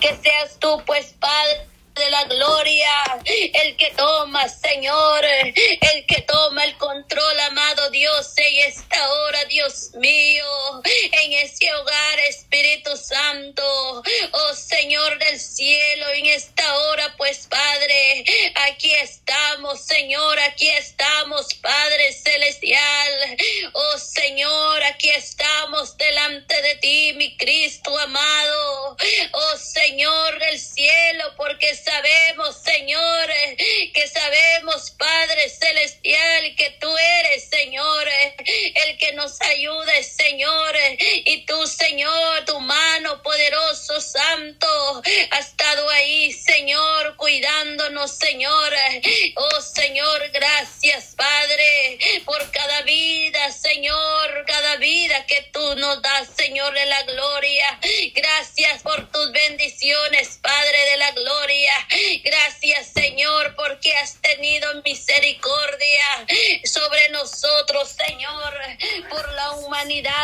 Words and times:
que 0.00 0.16
seas 0.22 0.58
tú, 0.58 0.82
pues, 0.86 1.14
Padre 1.18 1.66
de 1.94 2.10
la 2.10 2.24
gloria, 2.24 2.90
el 3.24 3.76
que 3.76 3.90
toma, 3.96 4.21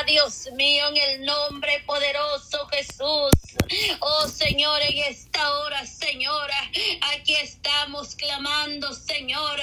Dios 0.07 0.49
mío, 0.55 0.87
en 0.89 0.97
el 0.97 1.27
nombre 1.27 1.83
poderoso 1.85 2.67
Jesús. 2.69 3.48
Oh 4.01 4.29
Señor, 4.29 4.81
en 4.83 4.99
esta 4.99 5.59
hora, 5.59 5.87
Señora, 5.87 6.71
aquí 7.13 7.35
estamos 7.35 8.15
clamando, 8.15 8.93
Señor. 8.93 9.61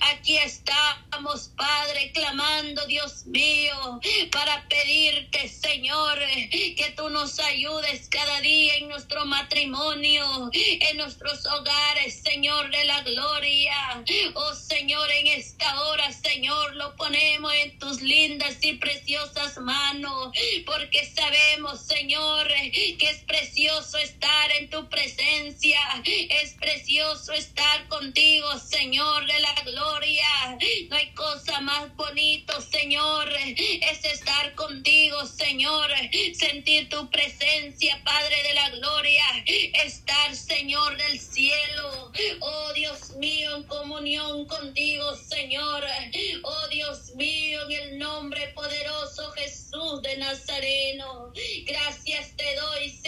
Aquí 0.00 0.36
estamos, 0.38 1.50
Padre, 1.56 2.10
clamando, 2.12 2.86
Dios 2.86 3.26
mío, 3.26 4.00
para 4.32 4.66
pedirte, 4.68 5.48
Señor, 5.48 6.18
que 6.50 6.92
tú 6.96 7.08
nos 7.10 7.38
ayudes 7.38 8.08
cada 8.08 8.40
día 8.40 8.76
en 8.76 8.88
nuestro 8.88 9.24
matrimonio, 9.26 10.50
en 10.52 10.96
nuestros 10.96 11.46
hogares, 11.46 12.22
Señor 12.22 12.70
de 12.70 12.84
la 12.84 13.02
gloria. 13.02 14.04
Oh 14.34 14.54
Señor, 14.54 15.10
en 15.12 15.26
esta 15.28 15.82
hora, 15.82 16.12
Señor, 16.12 16.74
lo 16.76 16.96
ponemos 16.96 17.52
en 17.54 17.78
tus 17.78 18.02
lindas 18.02 18.56
y 18.62 18.74
preciosas 18.74 19.58
manos, 19.58 20.32
porque 20.64 21.04
sabemos, 21.14 21.80
Señor, 21.80 22.48
que 22.98 23.08
precioso 23.26 23.98
estar 23.98 24.50
en 24.52 24.70
tu 24.70 24.88
presencia. 24.88 25.80
Es 26.04 26.54
precioso 26.54 27.32
estar 27.32 27.86
contigo, 27.88 28.58
Señor 28.58 29.26
de 29.26 29.40
la 29.40 29.54
gloria. 29.64 30.26
No 30.88 30.96
hay 30.96 31.12
cosa 31.12 31.60
más 31.60 31.94
bonito, 31.96 32.60
Señor. 32.60 33.28
Es 33.32 34.04
estar 34.04 34.54
contigo, 34.54 35.26
Señor. 35.26 35.90
Sentir 36.34 36.88
tu 36.88 37.10
presencia, 37.10 38.00
Padre 38.04 38.42
de 38.42 38.54
la 38.54 38.70
gloria. 38.70 39.24
Estar, 39.84 40.34
Señor 40.34 40.96
del 40.96 41.18
cielo. 41.20 42.12
Oh 42.40 42.72
Dios 42.72 43.10
mío, 43.16 43.56
en 43.56 43.62
comunión 43.64 44.46
contigo, 44.46 45.14
Señor. 45.16 45.84
Oh 46.42 46.68
Dios 46.68 47.14
mío, 47.16 47.60
en 47.68 47.72
el 47.72 47.98
nombre 47.98 48.48
poderoso 48.48 49.30
Jesús 49.32 50.02
de 50.02 50.16
Nazareno. 50.18 51.32
Gracias 51.64 52.36
te 52.36 52.54
doy, 52.54 52.90
Señor, 52.90 53.05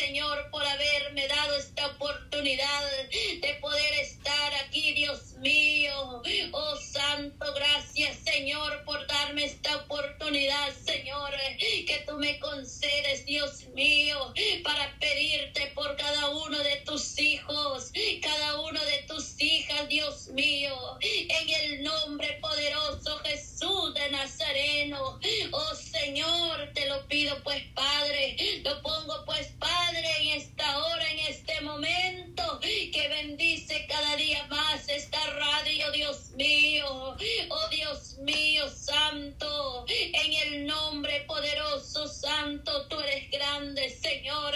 por 0.51 0.65
haberme 0.65 1.27
dado 1.29 1.57
esta 1.57 1.87
oportunidad 1.87 2.85
de 3.11 3.55
poder 3.61 3.93
estar 4.01 4.55
aquí, 4.65 4.93
Dios 4.93 5.35
mío. 5.39 6.23
Oh 6.53 6.77
Santo, 6.77 7.53
gracias, 7.55 8.17
Señor, 8.25 8.85
por 8.85 9.07
darme 9.07 9.45
esta 9.45 9.77
oportunidad, 9.77 10.73
Señor, 10.85 11.33
que 11.59 12.05
tú 12.07 12.17
me 12.19 12.39
concedes, 12.39 13.27
Dios 13.27 13.65
mío, 13.75 14.33
para 14.65 14.97
pedirte 14.99 15.73
por 15.75 15.97
cada 15.97 16.31
uno 16.31 16.59
de 16.59 16.77
tus 16.87 17.19
hijos, 17.19 17.91
cada 18.23 18.61
uno 18.61 18.83
de 18.85 19.03
tus 19.09 19.41
hijas, 19.41 19.89
Dios 19.89 20.29
mío, 20.29 20.75
en 21.01 21.49
el 21.49 21.83
nombre 21.83 22.39
poderoso 22.41 23.19
Jesús 23.25 23.95
de 23.95 24.11
Nazareno. 24.11 25.19
Oh 25.53 25.75
Señor, 25.75 26.71
te 26.75 26.87
lo 26.87 27.07
pido 27.07 27.37
pues, 27.43 27.63
Padre, 27.75 28.37
lo 28.65 28.81
pongo 28.83 29.25
pues, 29.25 29.49
Padre, 29.59 30.09
en 30.21 30.41
esta 30.41 30.79
hora, 30.79 31.11
en 31.11 31.19
este 31.21 31.61
momento, 31.63 32.61
que 32.61 33.09
bendice 33.09 33.87
cada 33.89 34.17
día 34.17 34.47
más 34.47 34.89
esta 34.89 35.19
radio, 35.31 35.91
Dios 35.93 36.31
mío. 36.37 37.17
Oh 37.49 37.69
Dios 37.71 38.19
mío, 38.19 38.69
Santo, 38.69 39.85
en 39.89 40.33
el 40.33 40.67
nombre 40.67 41.25
poderoso, 41.27 42.07
Santo, 42.09 42.87
tú 42.89 43.01
eres 43.01 43.31
grande, 43.31 43.91
Señor. 43.91 44.55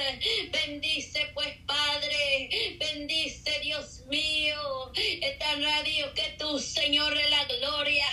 Bendice 0.50 1.30
pues, 1.34 1.56
Padre, 1.66 2.78
bendice, 2.78 3.60
Dios 3.60 4.02
mío, 4.08 4.92
esta 4.94 5.54
radio 5.56 6.12
que 6.14 6.36
tú, 6.38 6.58
Señor 6.58 7.14
de 7.14 7.30
la 7.30 7.44
gloria, 7.44 8.06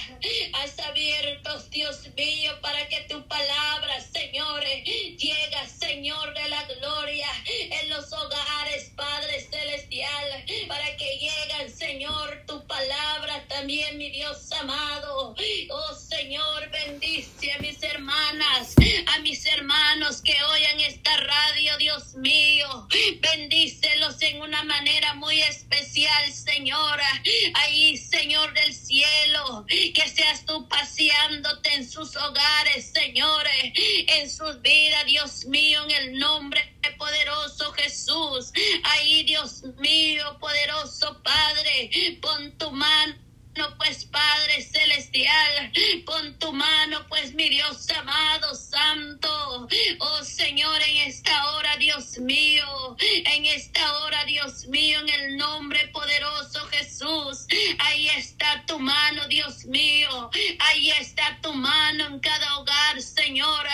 has 0.54 0.80
abierto, 0.80 1.60
Dios 1.70 2.08
mío, 2.16 2.52
para 2.62 2.88
que 2.88 3.02
tu 3.02 3.28
palabra, 3.28 4.00
Señor, 4.02 4.64
llega, 4.66 5.68
Señor 5.68 6.34
de 6.34 6.50
la 6.50 6.64
gloria, 6.66 7.28
en 7.48 7.90
los 7.90 8.12
hogares, 8.14 8.92
Padre 8.96 9.42
celestial, 9.42 10.46
para 10.68 10.96
que 10.98 11.18
llegan, 11.18 11.70
Señor, 11.72 12.44
tu 12.48 12.66
palabra 12.68 13.46
también, 13.48 13.98
mi 13.98 14.10
Dios 14.10 14.52
amado. 14.54 15.36
Oh 15.70 15.96
Señor, 15.96 16.70
bendice 16.72 17.52
a 17.54 17.60
mis 17.60 17.82
hermanas, 17.84 18.76
a 19.16 19.20
mis 19.20 19.46
hermanos 19.46 20.22
que 20.22 20.36
oyan 20.44 20.80
esta 20.82 21.16
radio, 21.18 21.78
Dios 21.78 22.16
mío. 22.16 22.88
Bendícelos 23.20 24.22
en 24.22 24.42
una 24.42 24.64
manera 24.64 25.14
muy 25.16 25.42
especial, 25.42 26.32
Señora. 26.32 27.09
Ahí, 27.56 27.98
Señor 27.98 28.54
del 28.54 28.74
cielo, 28.74 29.66
que 29.68 30.10
seas 30.10 30.46
tú 30.46 30.68
paseándote 30.68 31.74
en 31.74 31.90
sus 31.90 32.16
hogares, 32.16 32.92
señores, 32.94 33.74
en 34.08 34.30
sus 34.30 34.62
vidas, 34.62 35.06
Dios 35.06 35.46
mío, 35.46 35.84
en 35.86 35.92
el 35.92 36.20
nombre 36.20 36.76
poderoso 36.98 37.72
Jesús. 37.74 38.52
Ahí, 38.84 39.24
Dios 39.24 39.64
mío, 39.78 40.38
poderoso 40.40 41.22
Padre, 41.24 41.90
pon 42.22 42.58
tu 42.58 42.72
mano 42.72 43.29
pues 43.78 44.06
Padre 44.06 44.62
celestial, 44.62 45.72
pon 46.06 46.38
tu 46.40 46.54
mano 46.54 47.06
pues 47.10 47.34
mi 47.34 47.50
Dios 47.50 47.90
amado, 47.92 48.56
santo, 48.56 49.68
oh 50.00 50.24
Señor, 50.24 50.82
en 50.82 50.98
esta 51.10 51.52
hora, 51.52 51.76
Dios 51.78 52.18
mío, 52.20 52.96
en 53.00 53.46
esta 53.46 54.00
hora, 54.00 54.24
Dios 54.26 54.68
mío, 54.68 55.00
en 55.00 55.10
el 55.10 55.38
nombre 55.38 55.88
poderoso 55.90 56.68
Jesús, 56.68 57.48
ahí 57.80 58.08
está 58.10 58.64
tu 58.66 58.80
mano, 58.80 59.28
Dios 59.28 59.66
mío, 59.66 60.30
ahí 60.60 60.92
está 60.92 61.40
tu 61.42 61.54
mano 61.54 62.08
en 62.08 62.20
cada 62.20 62.60
hogar, 62.60 63.02
Señor, 63.02 63.68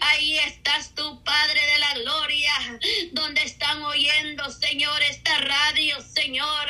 ahí 0.00 0.38
estás 0.38 0.94
tu 0.94 1.22
Padre 1.24 1.60
de 1.72 1.78
la 1.78 1.94
gloria, 1.94 2.52
donde 3.12 3.42
están 3.42 3.82
oyendo, 3.82 4.50
Señor, 4.50 5.02
esta 5.02 5.38
radio, 5.38 6.00
Señor, 6.00 6.68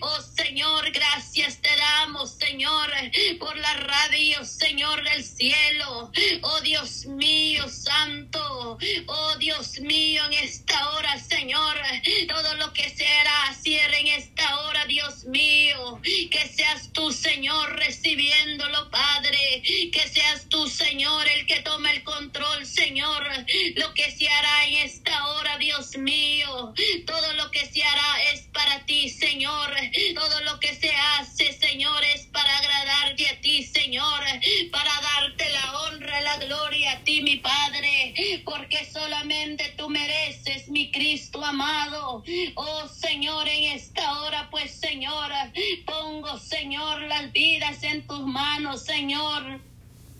oh 0.00 0.20
Señor, 0.20 0.90
gracias 0.90 1.60
te 1.62 1.74
damos, 2.00 2.36
Señor, 2.38 2.90
por 3.38 3.56
la 3.56 3.74
radio, 3.74 4.44
Señor 4.44 5.02
del 5.04 5.22
cielo. 5.24 6.10
Oh 6.42 6.60
Dios 6.60 7.06
mío, 7.06 7.68
santo. 7.68 8.78
Oh 9.06 9.36
Dios 9.38 9.78
mío, 9.80 10.24
en 10.26 10.32
esta 10.32 10.90
hora, 10.90 11.18
Señor, 11.18 11.76
todo 12.28 12.54
lo 12.56 12.72
que 12.72 12.90
se 12.90 13.06
hará, 13.06 13.54
cierre 13.62 14.00
en 14.00 14.08
esta 14.08 14.60
hora, 14.60 14.86
Dios 14.86 15.24
mío. 15.24 16.00
Que 16.02 16.50
seas 16.54 16.90
tú, 16.92 17.12
Señor, 17.12 17.76
recibiéndolo, 17.76 18.90
Padre. 18.90 19.62
Que 19.92 20.08
seas 20.12 20.48
tú, 20.48 20.66
Señor, 20.68 21.26
el 21.28 21.46
que 21.46 21.60
toma 21.60 21.92
el 21.92 22.02
control, 22.02 22.66
Señor. 22.66 23.24
Lo 23.76 23.94
que 23.94 24.10
se 24.10 24.28
hará 24.28 24.66
en 24.66 24.74
esta 24.88 25.28
hora, 25.28 25.58
Dios 25.58 25.96
mío. 25.96 26.74
Todo 27.06 27.32
lo 27.34 27.50
que 27.50 27.66
se 27.66 27.82
hará 27.84 28.22
es 28.32 28.42
para 28.52 28.84
ti, 28.84 29.08
Señor. 29.08 29.70
Todo 30.14 30.40
lo 30.40 30.58
que 30.60 30.74
se 30.74 30.90
hace, 30.90 31.52
Señor, 31.52 32.02
es 32.14 32.26
para 32.26 32.58
agradarte 32.58 33.28
a 33.28 33.40
ti, 33.40 33.62
Señor. 33.62 34.22
Para 34.70 34.92
darte 35.00 35.48
la 35.50 35.80
honra, 35.80 36.20
la 36.20 36.36
gloria 36.38 36.92
a 36.92 37.00
ti, 37.04 37.22
mi 37.22 37.36
Padre. 37.36 38.14
Porque 38.44 38.88
solamente 38.90 39.74
tú 39.76 39.88
mereces, 39.88 40.68
mi 40.68 40.90
Cristo 40.90 41.44
amado. 41.44 42.22
Oh 42.54 42.88
Señor, 42.88 43.48
en 43.48 43.64
esta 43.72 44.20
hora, 44.20 44.48
pues 44.50 44.72
Señor, 44.72 45.30
pongo, 45.86 46.38
Señor, 46.38 47.02
las 47.02 47.32
vidas 47.32 47.82
en 47.82 48.06
tus 48.06 48.20
manos, 48.20 48.83
Señor. 48.94 49.58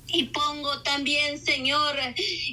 Y 0.08 0.24
pongo 0.46 0.82
también, 0.82 1.38
Señor, 1.38 1.96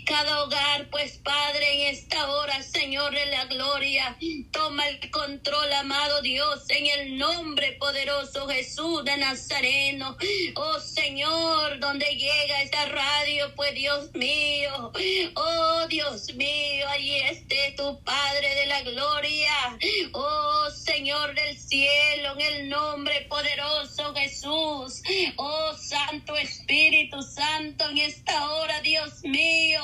cada 0.06 0.44
hogar, 0.44 0.90
pues 0.90 1.18
Padre, 1.24 1.90
en 1.90 1.96
esta 1.96 2.32
hora, 2.32 2.62
Señor 2.64 3.14
de 3.14 3.26
la 3.26 3.46
gloria, 3.46 4.18
toma 4.52 4.88
el 4.88 5.12
control, 5.12 5.72
amado 5.74 6.22
Dios, 6.22 6.64
en 6.70 6.86
el 6.88 7.18
nombre 7.18 7.74
poderoso 7.74 8.48
Jesús 8.48 9.04
de 9.04 9.18
Nazareno. 9.18 10.18
Oh 10.56 10.80
Señor, 10.80 11.80
donde 11.80 12.06
llega 12.16 12.62
esta 12.62 12.86
radio, 12.86 13.54
pues 13.56 13.74
Dios 13.74 14.14
mío, 14.14 14.92
oh 15.36 15.88
Dios 15.88 16.34
mío, 16.36 16.88
allí 16.90 17.16
esté 17.16 17.74
tu 17.78 18.02
Padre 18.04 18.56
de 18.56 18.66
la 18.68 18.82
gloria. 18.84 19.78
Oh 20.14 20.70
Señor 20.70 21.34
del 21.36 21.58
cielo, 21.58 22.36
en 22.38 22.42
el 22.42 22.70
nombre 22.70 23.22
poderoso 23.30 24.14
Jesús. 24.16 25.02
Oh 25.36 25.76
Santo 25.78 26.36
Espíritu 26.38 27.22
Santo 27.22 27.81
en 27.90 27.98
esta 27.98 28.52
hora, 28.52 28.82
Dios 28.82 29.24
mío. 29.24 29.82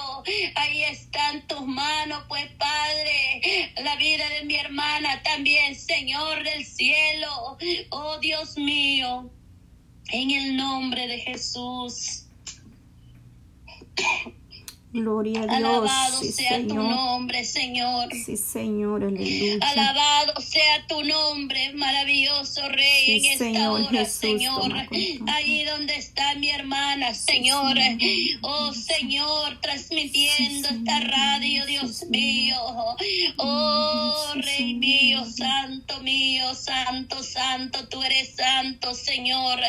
Ahí 0.56 0.84
están 0.84 1.48
tus 1.48 1.66
manos, 1.66 2.24
pues 2.28 2.48
Padre, 2.58 3.74
la 3.84 3.96
vida 3.96 4.30
de 4.30 4.46
mi 4.46 4.56
hermana 4.56 5.22
también, 5.24 5.76
Señor 5.76 6.44
del 6.44 6.66
cielo. 6.66 7.58
Oh 7.90 8.18
Dios 8.20 8.58
mío, 8.58 9.32
en 10.12 10.32
el 10.32 10.58
nombre 10.58 11.08
de 11.08 11.20
Jesús. 11.20 12.26
Gloria 14.98 15.42
a 15.42 15.46
Dios. 15.46 15.56
Alabado 15.58 16.24
sea 16.24 16.68
tu 16.68 16.74
nombre, 16.74 17.46
Señor. 17.46 18.10
Sí, 18.26 18.36
Señor, 18.36 19.04
aleluya. 19.04 19.60
Alabado 19.62 20.42
sea 20.42 20.88
tu 20.88 21.04
nombre, 21.04 21.72
maravilloso 21.74 22.68
Rey, 22.70 23.28
en 23.28 23.50
esta 23.50 23.72
hora, 23.72 24.06
Señor. 24.06 24.74
Ahí 25.28 25.66
donde 25.66 25.96
está 25.96 26.34
mi 26.36 26.50
hermana, 26.50 27.14
Señor. 27.14 27.78
Oh, 28.42 28.74
Señor, 28.74 29.62
transmitiendo 29.62 30.68
esta 30.70 31.00
radio, 31.02 31.68
Dios 31.68 32.04
mío. 32.10 32.58
Oh, 33.38 34.34
Rey 34.34 34.74
mío, 34.74 35.24
Santo 35.26 36.02
mío, 36.02 36.56
Santo, 36.56 37.22
Santo, 37.22 37.88
tú 37.88 38.02
eres 38.02 38.34
Santo, 38.36 38.96
Señor. 38.96 39.60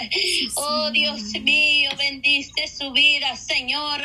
Oh, 0.54 0.90
Dios 0.90 1.20
mío, 1.42 1.90
bendice 1.98 2.66
su 2.66 2.92
vida, 2.92 3.36
Señor. 3.36 4.00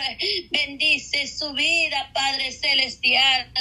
Bendice 0.52 1.13
su 1.28 1.54
vida, 1.54 2.10
Padre 2.14 2.52
Celestial. 2.52 3.52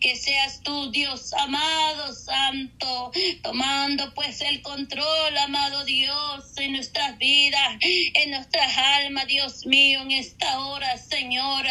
Que 0.00 0.16
seas 0.16 0.60
tú, 0.62 0.90
Dios 0.90 1.32
amado, 1.34 2.14
santo, 2.14 3.12
tomando 3.42 4.12
pues 4.14 4.40
el 4.40 4.60
control, 4.62 5.38
amado 5.38 5.84
Dios, 5.84 6.44
en 6.56 6.72
nuestras 6.72 7.16
vidas, 7.18 7.78
en 7.80 8.30
nuestras 8.30 8.76
almas, 8.76 9.26
Dios 9.26 9.66
mío, 9.66 10.02
en 10.02 10.10
esta 10.10 10.60
hora, 10.60 10.98
Señor. 10.98 11.64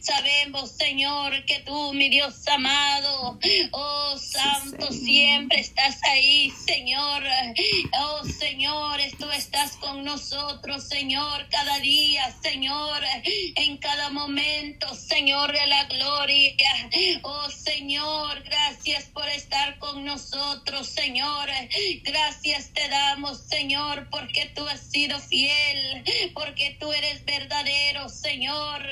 Sabemos, 0.00 0.70
Señor, 0.70 1.44
que 1.46 1.60
tú, 1.60 1.92
mi 1.92 2.08
Dios 2.08 2.46
amado, 2.48 3.38
oh 3.72 4.18
Santo, 4.18 4.92
siempre 4.92 5.60
estás 5.60 5.98
ahí, 6.04 6.50
Señor. 6.50 7.24
Oh 7.98 8.24
Señor, 8.24 9.00
tú 9.18 9.30
estás 9.30 9.72
con 9.76 10.04
nosotros, 10.04 10.88
Señor, 10.88 11.48
cada 11.50 11.78
día, 11.80 12.34
Señor, 12.42 13.02
en 13.56 13.76
cada 13.78 14.10
momento 14.10 14.59
Señor 14.60 15.52
de 15.52 15.66
la 15.66 15.84
gloria. 15.84 16.90
Oh 17.22 17.48
Señor, 17.50 18.42
gracias 18.42 19.04
por 19.04 19.26
estar 19.28 19.78
con 19.78 20.04
nosotros, 20.04 20.86
Señor. 20.86 21.48
Gracias 22.02 22.70
te 22.74 22.88
damos, 22.88 23.38
Señor, 23.38 24.08
porque 24.10 24.50
tú 24.54 24.66
has 24.66 24.80
sido 24.80 25.18
fiel, 25.18 26.04
porque 26.34 26.76
tú 26.78 26.92
eres 26.92 27.24
verdadero, 27.24 28.08
Señor. 28.08 28.86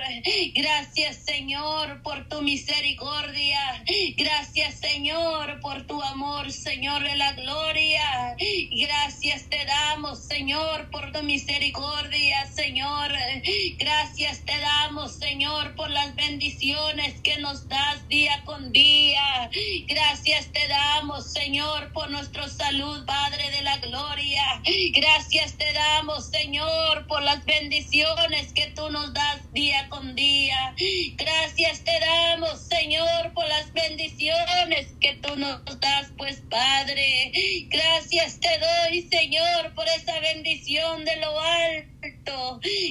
Gracias, 0.54 1.16
Señor, 1.16 2.02
por 2.02 2.28
tu 2.28 2.40
misericordia. 2.40 3.84
Gracias, 4.16 4.80
Señor, 4.80 5.60
por 5.60 5.86
tu 5.86 6.00
amor, 6.02 6.50
Señor 6.50 7.02
de 7.02 7.16
la 7.16 7.32
gloria. 7.32 8.36
Gracias 8.70 9.44
te 9.50 9.64
damos, 9.66 10.24
Señor, 10.24 10.90
por 10.90 11.12
tu 11.12 11.22
misericordia, 11.22 12.46
Señor. 12.52 13.12
Gracias 13.76 14.44
te 14.46 14.58
damos, 14.58 15.18
Señor 15.18 15.47
por 15.76 15.90
las 15.90 16.14
bendiciones 16.14 17.20
que 17.22 17.38
nos 17.38 17.68
das 17.68 18.06
día 18.08 18.42
con 18.44 18.70
día. 18.70 19.48
Gracias 19.86 20.52
te 20.52 20.68
damos, 20.68 21.32
Señor, 21.32 21.90
por 21.92 22.10
nuestra 22.10 22.48
salud, 22.48 23.06
Padre 23.06 23.50
de 23.50 23.62
la 23.62 23.78
gloria. 23.78 24.60
Gracias 24.92 25.54
te 25.56 25.72
damos, 25.72 26.26
Señor, 26.26 27.06
por 27.06 27.22
las 27.22 27.44
bendiciones 27.46 28.52
que 28.52 28.66
tú 28.76 28.90
nos 28.90 29.14
das 29.14 29.52
día 29.52 29.88
con 29.88 30.14
día. 30.14 30.74
Gracias 31.16 31.82
te 31.82 31.98
damos, 31.98 32.60
Señor, 32.60 33.32
por 33.32 33.48
las 33.48 33.72
bendiciones 33.72 34.88
que 35.00 35.14
tú 35.14 35.34
nos 35.36 35.64
das, 35.80 36.12
pues, 36.18 36.42
Padre. 36.50 37.32
Gracias 37.68 38.38
te 38.38 38.50
doy, 38.58 39.08
Señor, 39.08 39.74
por 39.74 39.86
esa 39.88 40.20
bendición 40.20 41.06
de 41.06 41.16
lo 41.16 41.40
alto 41.40 41.97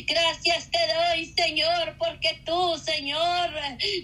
Gracias 0.05 0.69
te 0.71 0.79
doy, 0.93 1.25
Señor, 1.25 1.95
porque 1.97 2.39
tú, 2.45 2.77
Señor, 2.77 3.49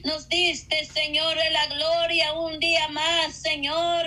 nos 0.03 0.27
diste, 0.29 0.85
Señor, 0.85 1.35
la 1.51 1.67
gloria 1.67 2.33
un 2.33 2.59
día 2.59 2.87
más, 2.89 3.35
Señor. 3.35 4.05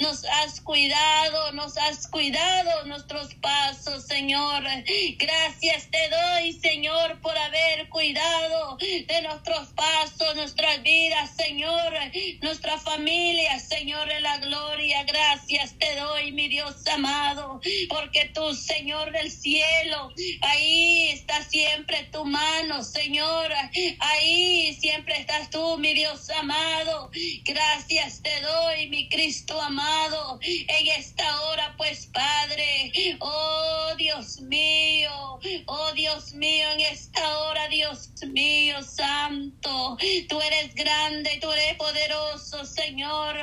Nos 0.00 0.24
has 0.24 0.60
cuidado, 0.60 1.52
nos 1.52 1.76
has 1.78 2.06
cuidado 2.08 2.86
nuestros 2.86 3.34
pasos, 3.34 4.06
Señor. 4.06 4.64
Gracias 5.16 5.88
te 5.90 6.08
doy, 6.08 6.52
Señor, 6.52 7.20
por 7.20 7.36
haber 7.36 7.88
cuidado 7.88 8.76
de 8.78 9.22
nuestros 9.22 9.68
pasos, 9.68 10.36
nuestras 10.36 10.82
vidas, 10.82 11.30
Señor, 11.36 11.92
nuestra 12.42 12.78
familia, 12.78 13.58
Señor, 13.58 14.08
la 14.20 14.38
gloria. 14.38 15.04
Gracias 15.04 15.74
te 15.78 15.96
doy, 15.96 16.32
mi 16.32 16.48
Dios 16.48 16.86
amado, 16.86 17.60
porque 17.88 18.30
tú, 18.34 18.54
Señor 18.54 19.12
del 19.12 19.30
cielo, 19.30 20.12
Ahí 20.42 21.10
está 21.10 21.36
siempre 21.80 22.08
tu 22.12 22.26
mano, 22.26 22.84
Señor. 22.84 23.50
Ahí 24.00 24.76
siempre 24.78 25.18
estás 25.18 25.48
tú, 25.48 25.78
mi 25.78 25.94
Dios 25.94 26.28
amado. 26.28 27.10
Gracias 27.44 28.20
te 28.22 28.40
doy, 28.42 28.88
mi 28.88 29.08
Cristo 29.08 29.58
amado, 29.58 30.38
en 30.42 30.86
esta 30.88 31.40
hora, 31.42 31.74
pues, 31.78 32.06
Padre. 32.12 32.92
Oh, 33.20 33.94
Dios 33.96 34.42
mío. 34.42 35.40
Oh, 35.66 35.92
Dios 35.92 36.34
mío, 36.34 36.70
en 36.72 36.80
esta 36.80 37.38
hora, 37.38 37.66
Dios 37.68 38.10
mío, 38.28 38.82
santo. 38.82 39.96
Tú 40.28 40.40
eres 40.42 40.74
grande, 40.74 41.38
tú 41.40 41.50
eres 41.50 41.76
poderoso, 41.76 42.66
Señor. 42.66 43.36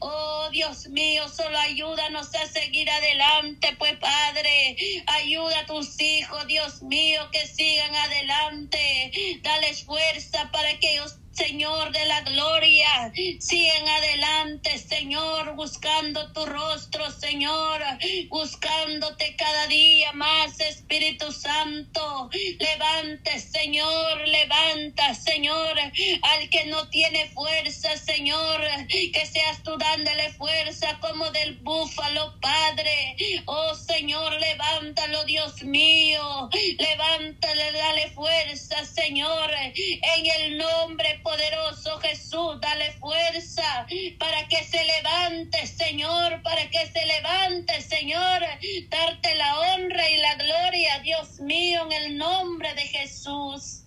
Oh, 0.00 0.50
Dios 0.50 0.88
mío, 0.88 1.26
solo 1.30 1.58
ayúdanos 1.58 2.34
a 2.34 2.46
seguir 2.48 2.90
adelante, 2.90 3.74
pues, 3.78 3.96
Padre. 3.96 4.76
Ayuda 5.06 5.60
a 5.60 5.66
tus 5.66 5.98
hijos 6.00 6.46
Dios 6.46 6.82
mío, 6.82 7.22
que 7.32 7.46
sigan 7.62 7.94
adelante. 7.94 9.12
Dales 9.42 9.84
fuerza 9.84 10.50
para 10.50 10.78
que 10.80 10.94
ellos 10.94 11.18
Señor 11.32 11.92
de 11.92 12.04
la 12.06 12.20
gloria, 12.20 13.10
sigan 13.40 13.88
adelante, 13.88 14.78
Señor, 14.78 15.54
buscando 15.56 16.30
tu 16.34 16.44
rostro, 16.44 17.10
Señor, 17.10 17.80
buscándote 18.28 19.34
cada 19.36 19.66
día 19.66 20.12
más, 20.12 20.60
Espíritu 20.60 21.32
Santo. 21.32 22.28
Levante, 22.58 23.40
Señor, 23.40 24.28
levanta, 24.28 25.14
Señor, 25.14 25.74
al 25.78 26.50
que 26.50 26.66
no 26.66 26.88
tiene 26.90 27.30
fuerza, 27.30 27.96
Señor, 27.96 28.60
que 28.88 29.26
seas 29.26 29.62
tú 29.62 29.78
dándole 29.78 30.34
fuerza 30.34 30.98
como 31.00 31.30
del 31.30 31.54
búfalo, 31.60 32.38
Padre. 32.40 33.16
Oh, 33.46 33.74
Señor, 33.74 34.38
levántalo, 34.38 35.24
Dios 35.24 35.62
mío, 35.62 36.50
levántale, 36.78 37.72
dale 37.72 38.10
fuerza, 38.10 38.84
Señor, 38.84 39.50
en 39.54 40.26
el 40.36 40.58
nombre 40.58 41.21
poderoso 41.22 41.98
Jesús, 42.00 42.60
dale 42.60 42.92
fuerza 42.92 43.86
para 44.18 44.48
que 44.48 44.62
se 44.64 44.84
levante, 44.84 45.66
Señor, 45.66 46.42
para 46.42 46.68
que 46.70 46.86
se 46.86 47.06
levante, 47.06 47.80
Señor, 47.80 48.42
darte 48.88 49.34
la 49.34 49.60
honra 49.60 50.08
y 50.10 50.16
la 50.18 50.34
gloria, 50.36 50.98
Dios 51.00 51.40
mío, 51.40 51.84
en 51.86 51.92
el 51.92 52.18
nombre 52.18 52.74
de 52.74 52.82
Jesús. 52.82 53.81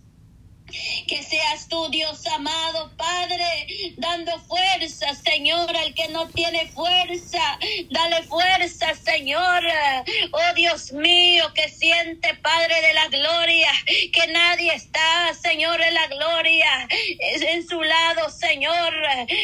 Que 1.07 1.23
seas 1.23 1.67
tú, 1.67 1.89
Dios 1.89 2.25
amado, 2.27 2.91
Padre, 2.97 3.45
dando 3.97 4.39
fuerza, 4.41 5.13
Señor, 5.15 5.75
al 5.75 5.93
que 5.93 6.07
no 6.09 6.27
tiene 6.29 6.67
fuerza. 6.67 7.59
Dale 7.89 8.23
fuerza, 8.23 8.93
Señor. 8.95 9.63
Oh 10.31 10.53
Dios 10.55 10.91
mío, 10.91 11.51
que 11.53 11.69
siente, 11.69 12.33
Padre 12.35 12.81
de 12.81 12.93
la 12.93 13.07
gloria, 13.07 13.71
que 13.85 14.27
nadie 14.27 14.73
está, 14.73 15.33
Señor, 15.33 15.81
en 15.81 15.93
la 15.93 16.07
gloria. 16.07 16.87
En 17.19 17.67
su 17.67 17.81
lado, 17.81 18.29
Señor. 18.29 18.93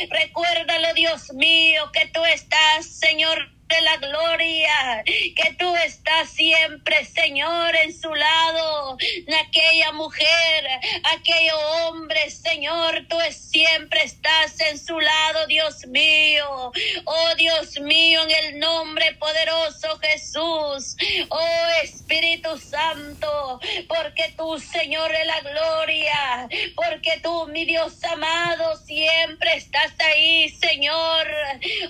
Recuérdalo, 0.10 0.94
Dios 0.94 1.32
mío, 1.34 1.92
que 1.94 2.08
tú 2.08 2.24
estás, 2.26 2.86
Señor 2.86 3.51
de 3.72 3.82
la 3.82 3.98
gloria, 3.98 5.04
que 5.06 5.56
tú 5.58 5.74
estás 5.78 6.30
siempre, 6.30 7.06
Señor, 7.06 7.76
en 7.76 7.98
su 7.98 8.14
lado, 8.14 8.98
aquella 9.48 9.92
mujer, 9.94 10.68
aquel 11.16 11.52
hombre, 11.86 12.30
Señor, 12.30 13.06
tú 13.10 13.18
siempre 13.32 14.04
estás 14.04 14.60
en 14.60 14.78
su 14.78 15.00
lado, 15.00 15.48
Dios 15.48 15.86
mío. 15.88 16.72
Oh 17.06 17.36
Dios 17.38 17.80
mío, 17.80 18.22
en 18.24 18.32
el 18.32 18.60
nombre 18.60 19.14
poderoso 19.16 20.00
Jesús. 20.00 20.98
Oh 21.30 21.68
Espíritu 21.84 22.58
Santo, 22.58 23.60
porque 23.88 24.34
tú, 24.38 24.60
Señor 24.60 25.12
de 25.12 25.26
la 25.26 25.40
gloria, 25.42 26.50
porque 26.76 27.20
tú, 27.24 27.48
mi 27.48 27.66
Dios 27.66 28.04
amado, 28.04 28.76
siempre 28.86 29.56
estás 29.56 29.94
ahí, 30.00 30.50
Señor. 30.50 31.28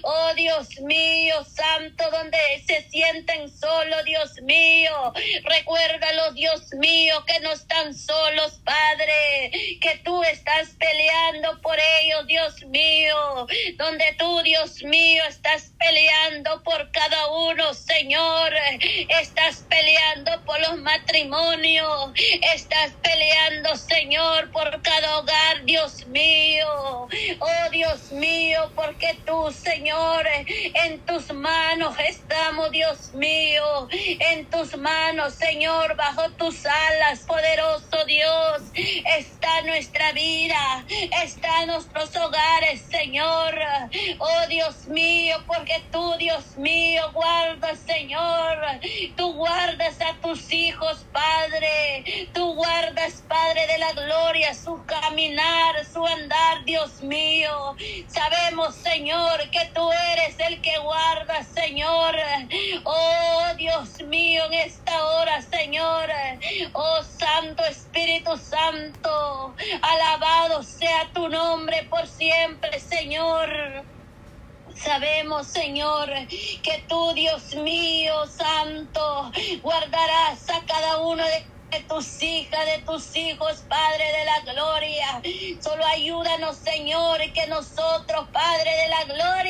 Oh 0.03 0.33
Dios 0.35 0.79
mío, 0.81 1.43
Santo 1.45 1.70
donde 1.79 2.37
se 2.65 2.81
sienten 2.89 3.49
solos, 3.49 4.03
Dios 4.05 4.41
mío. 4.41 5.13
Recuérdalo, 5.43 6.33
Dios 6.33 6.73
mío, 6.73 7.23
que 7.25 7.39
no 7.39 7.51
están 7.51 7.93
solos, 7.93 8.59
Padre, 8.63 9.51
que 9.79 10.01
tú 10.03 10.21
estás 10.23 10.75
peleando 10.77 11.61
por 11.61 11.77
ellos, 12.01 12.27
Dios 12.27 12.63
mío. 12.65 13.47
Donde 13.77 14.15
tú, 14.17 14.41
Dios 14.43 14.83
mío, 14.83 15.23
estás 15.27 15.71
peleando 15.79 16.61
por 16.63 16.91
cada 16.91 17.27
uno, 17.31 17.73
Señor. 17.73 18.53
Estás 19.21 19.65
peleando 19.69 20.43
por 20.45 20.59
los 20.61 20.77
matrimonios. 20.77 22.11
Estás 22.53 22.91
peleando, 23.01 23.75
Señor, 23.75 24.51
por 24.51 24.81
cada 24.81 25.19
hogar, 25.19 25.63
Dios 25.63 26.05
mío. 26.07 27.07
Oh, 27.39 27.69
Dios 27.71 28.11
mío, 28.11 28.71
porque 28.75 29.17
tú, 29.25 29.51
Señor, 29.51 30.27
en 30.27 31.05
tus 31.05 31.31
manos 31.31 31.60
estamos, 31.99 32.71
Dios 32.71 33.13
mío, 33.13 33.87
en 33.91 34.49
tus 34.49 34.77
manos, 34.77 35.35
Señor, 35.35 35.95
bajo 35.95 36.31
tus 36.31 36.65
alas, 36.65 37.21
poderoso 37.25 38.03
Dios, 38.05 38.71
está 38.73 39.61
nuestra 39.63 40.11
vida, 40.13 40.85
está 41.23 41.65
nuestros 41.65 42.15
hogares, 42.15 42.81
Señor. 42.89 43.55
Oh 44.19 44.47
Dios 44.49 44.87
mío, 44.87 45.37
porque 45.47 45.87
tú, 45.91 46.15
Dios 46.17 46.57
mío, 46.57 47.03
guardas, 47.13 47.79
Señor, 47.79 48.57
tú 49.15 49.33
guardas 49.33 50.01
a 50.01 50.19
tus 50.21 50.51
hijos, 50.51 51.07
Padre, 51.11 52.29
tú 52.33 52.55
guardas, 52.55 53.23
Padre 53.27 53.67
de 53.67 53.77
la 53.77 53.93
gloria, 53.93 54.53
su 54.55 54.83
caminar, 54.85 55.85
su 55.85 56.05
andar, 56.05 56.63
Dios 56.65 57.01
mío. 57.01 57.75
Sabemos, 58.07 58.75
Señor, 58.77 59.49
que 59.51 59.71
tú 59.73 59.89
eres 60.13 60.39
el 60.39 60.61
que 60.61 60.77
guardas, 60.79 61.50
Señor. 61.53 62.15
Oh 62.85 63.55
Dios 63.57 64.01
mío, 64.07 64.45
en 64.47 64.53
esta 64.55 65.05
hora, 65.05 65.41
Señor. 65.41 66.09
Oh 66.73 67.03
Santo 67.03 67.63
Espíritu 67.65 68.37
Santo, 68.37 69.55
alabado 69.81 70.63
sea 70.63 71.11
tu 71.13 71.29
nombre 71.29 71.87
por 71.89 72.07
siempre, 72.07 72.79
Señor. 72.79 73.87
Sabemos, 74.75 75.49
Señor, 75.51 76.09
que 76.63 76.85
tú, 76.89 77.13
Dios 77.13 77.53
mío, 77.55 78.13
Santo, 78.27 79.31
guardarás 79.61 80.49
a 80.49 80.65
cada 80.65 80.99
uno 80.99 81.25
de 81.25 81.45
de 81.71 81.83
tus 81.85 82.21
hijas, 82.23 82.65
de 82.65 82.83
tus 82.83 83.15
hijos, 83.17 83.65
Padre 83.69 84.05
de 84.05 84.25
la 84.25 84.53
gloria. 84.53 85.21
Solo 85.63 85.85
ayúdanos, 85.85 86.59
Señor, 86.59 87.19
que 87.33 87.47
nosotros, 87.47 88.29
Padre 88.31 88.71
de 88.71 88.89
la 88.89 89.03
gloria, 89.05 89.40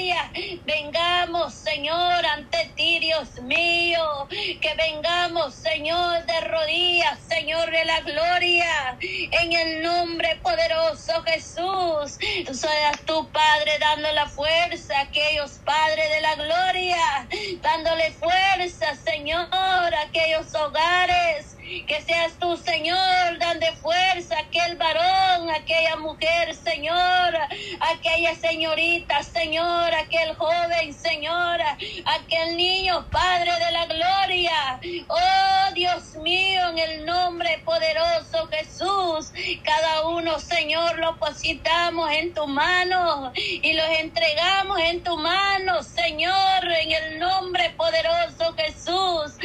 vengamos, 0.65 1.55
Señor, 1.55 2.25
ante 2.25 2.73
ti, 2.75 2.99
Dios 2.99 3.39
mío. 3.43 4.27
Que 4.29 4.75
vengamos, 4.75 5.55
Señor, 5.55 6.25
de 6.25 6.41
rodillas, 6.41 7.25
Señor 7.27 7.71
de 7.71 7.85
la 7.85 8.01
gloria. 8.01 8.97
En 9.01 9.53
el 9.53 9.83
nombre 9.83 10.39
poderoso 10.43 11.23
Jesús. 11.25 12.17
Seas 12.53 13.05
tu 13.05 13.31
Padre 13.31 13.73
dando 13.79 14.11
la 14.13 14.27
fuerza 14.29 14.97
a 14.99 15.03
aquellos, 15.03 15.59
Padre 15.59 16.03
de 16.09 16.21
la 16.21 16.35
gloria. 16.35 17.29
Dándole 17.61 18.13
fuerza, 18.13 18.95
Señor, 18.97 19.49
a 19.53 20.01
aquellos 20.07 20.53
hogares 20.55 21.57
que 21.87 22.01
seas 22.01 22.33
tú, 22.39 22.57
Señor, 22.57 23.39
dando 23.39 23.65
fuerza 23.81 24.35
a 24.35 24.41
aquel 24.41 24.75
varón, 24.75 25.49
a 25.49 25.55
aquella 25.55 25.95
mujer, 25.97 26.53
Señor, 26.55 27.37
aquella 27.79 28.35
señorita, 28.35 29.23
Señor, 29.23 29.93
aquel 29.95 30.35
joven, 30.35 30.93
Señor, 30.93 31.59
aquel 32.05 32.57
niño, 32.57 33.09
Padre 33.09 33.51
de 33.65 33.71
la 33.71 33.85
gloria. 33.85 34.79
Oh 35.07 35.73
Dios 35.73 36.15
mío, 36.15 36.69
en 36.69 36.77
el 36.77 37.05
nombre 37.05 37.61
poderoso 37.63 38.47
Jesús, 38.51 39.31
cada 39.63 40.07
uno, 40.07 40.39
Señor, 40.39 40.99
lo 40.99 41.17
positamos 41.17 42.11
en 42.11 42.33
tu 42.33 42.47
mano 42.47 43.31
y 43.35 43.73
los 43.73 43.89
entregamos 43.99 44.79
en 44.81 45.03
tu 45.03 45.17
mano, 45.17 45.83
Señor, 45.83 46.65
en 46.81 46.91
el 46.91 47.19
nombre 47.19 47.69
poderoso 47.71 48.53
Jesús. 48.57 49.37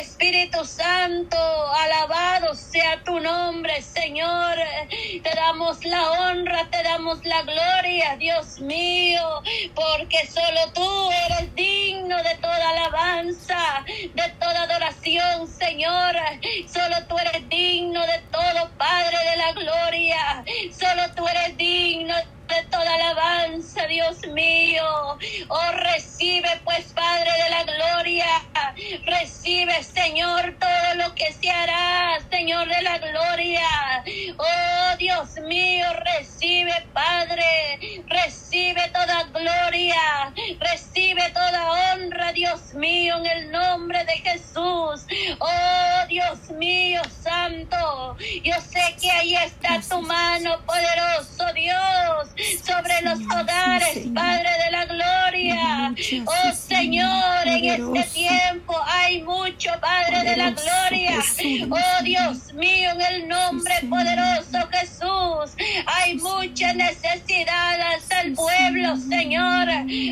Espíritu 0.00 0.64
Santo, 0.64 1.36
alabado 1.74 2.54
sea 2.54 3.02
tu 3.04 3.20
nombre, 3.20 3.82
Señor. 3.82 4.58
Te 5.22 5.30
damos 5.36 5.84
la 5.84 6.10
honra, 6.12 6.68
te 6.70 6.82
damos 6.82 7.24
la 7.24 7.42
gloria, 7.42 8.16
Dios 8.18 8.60
mío, 8.60 9.22
porque 9.74 10.26
solo 10.28 10.60
tú 10.74 11.10
eres 11.30 11.54
digno 11.54 12.16
de 12.18 12.38
toda 12.42 12.70
alabanza, 12.70 13.84
de 14.14 14.36
toda 14.40 14.64
adoración, 14.64 15.48
Señor. 15.48 16.16
Solo 16.72 16.96
tú 17.08 17.18
eres 17.18 17.48
digno 17.48 18.02
de 18.02 18.20
todo, 18.30 18.74
Padre 18.78 19.18
de 19.30 19.36
la 19.36 19.52
gloria. 19.52 20.44
Solo 20.78 21.02
tú 21.16 21.26
eres 21.28 21.56
digno 21.56 22.14
de 22.16 22.64
toda 22.70 22.94
alabanza, 22.94 23.86
Dios 23.88 24.18
mío. 24.34 24.84
Oh, 25.48 25.72
recibe 25.72 26.48
pues, 26.64 26.92
Padre 26.94 27.30
de 27.44 27.50
la 27.50 27.64
gloria, 27.64 28.26
recibe, 29.06 29.31
Señor, 29.82 30.56
todo 30.58 30.94
lo 30.96 31.14
que 31.14 31.32
se 31.34 31.50
hará, 31.50 32.18
Señor 32.30 32.68
de 32.68 32.82
la 32.82 32.98
gloria. 32.98 33.68
Oh, 34.38 34.96
Dios 34.98 35.30
mío, 35.48 35.86
recibe, 36.18 36.72
Padre, 36.94 37.44
recibe 38.08 38.82
toda 38.94 39.24
gloria, 39.24 40.34
recibe 40.60 41.22
toda 41.34 41.70
honra, 41.72 41.91
Dios 42.42 42.74
mío, 42.74 43.18
en 43.18 43.26
el 43.26 43.52
nombre 43.52 44.04
de 44.04 44.14
Jesús. 44.14 45.06
Oh, 45.38 46.06
Dios 46.08 46.50
mío, 46.58 47.00
Santo, 47.22 48.16
yo 48.42 48.54
sé 48.68 48.96
que 49.00 49.08
ahí 49.12 49.36
está 49.36 49.80
tu 49.88 50.02
mano, 50.02 50.58
poderoso 50.66 51.52
Dios 51.54 52.28
sobre 52.66 53.00
los 53.02 53.20
hogares, 53.20 54.08
Padre 54.12 54.50
de 54.64 54.70
la 54.72 54.84
gloria. 54.86 55.94
Oh 56.26 56.52
Señor, 56.52 57.46
en 57.46 57.64
este 57.94 58.10
tiempo 58.12 58.76
hay 58.86 59.22
mucho, 59.22 59.70
Padre 59.80 60.28
de 60.28 60.36
la 60.36 60.50
gloria. 60.50 61.20
Oh 61.70 62.02
Dios 62.02 62.52
mío, 62.54 62.90
en 62.90 63.00
el 63.02 63.28
nombre 63.28 63.74
poderoso 63.88 64.68
Jesús, 64.72 65.54
hay 65.86 66.16
mucha 66.16 66.72
necesidad 66.74 67.80
hasta 67.94 68.22
el 68.22 68.32
pueblo, 68.34 68.96
Señor. 68.96 69.68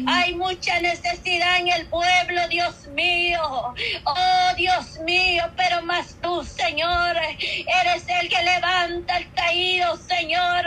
Hay 0.06 0.34
mucha 0.36 0.80
necesidad 0.80 1.58
en 1.58 1.68
el 1.68 1.86
pueblo, 1.86 2.19
Dios 2.48 2.86
mío. 2.88 3.74
Oh 4.04 4.54
Dios 4.56 4.98
mío, 5.00 5.44
pero 5.56 5.82
más 5.82 6.16
tú, 6.20 6.44
Señor, 6.44 7.16
eres 7.16 8.04
el 8.08 8.28
que 8.28 8.42
levanta 8.42 9.18
el 9.18 9.32
caído, 9.32 9.96
Señor. 9.96 10.64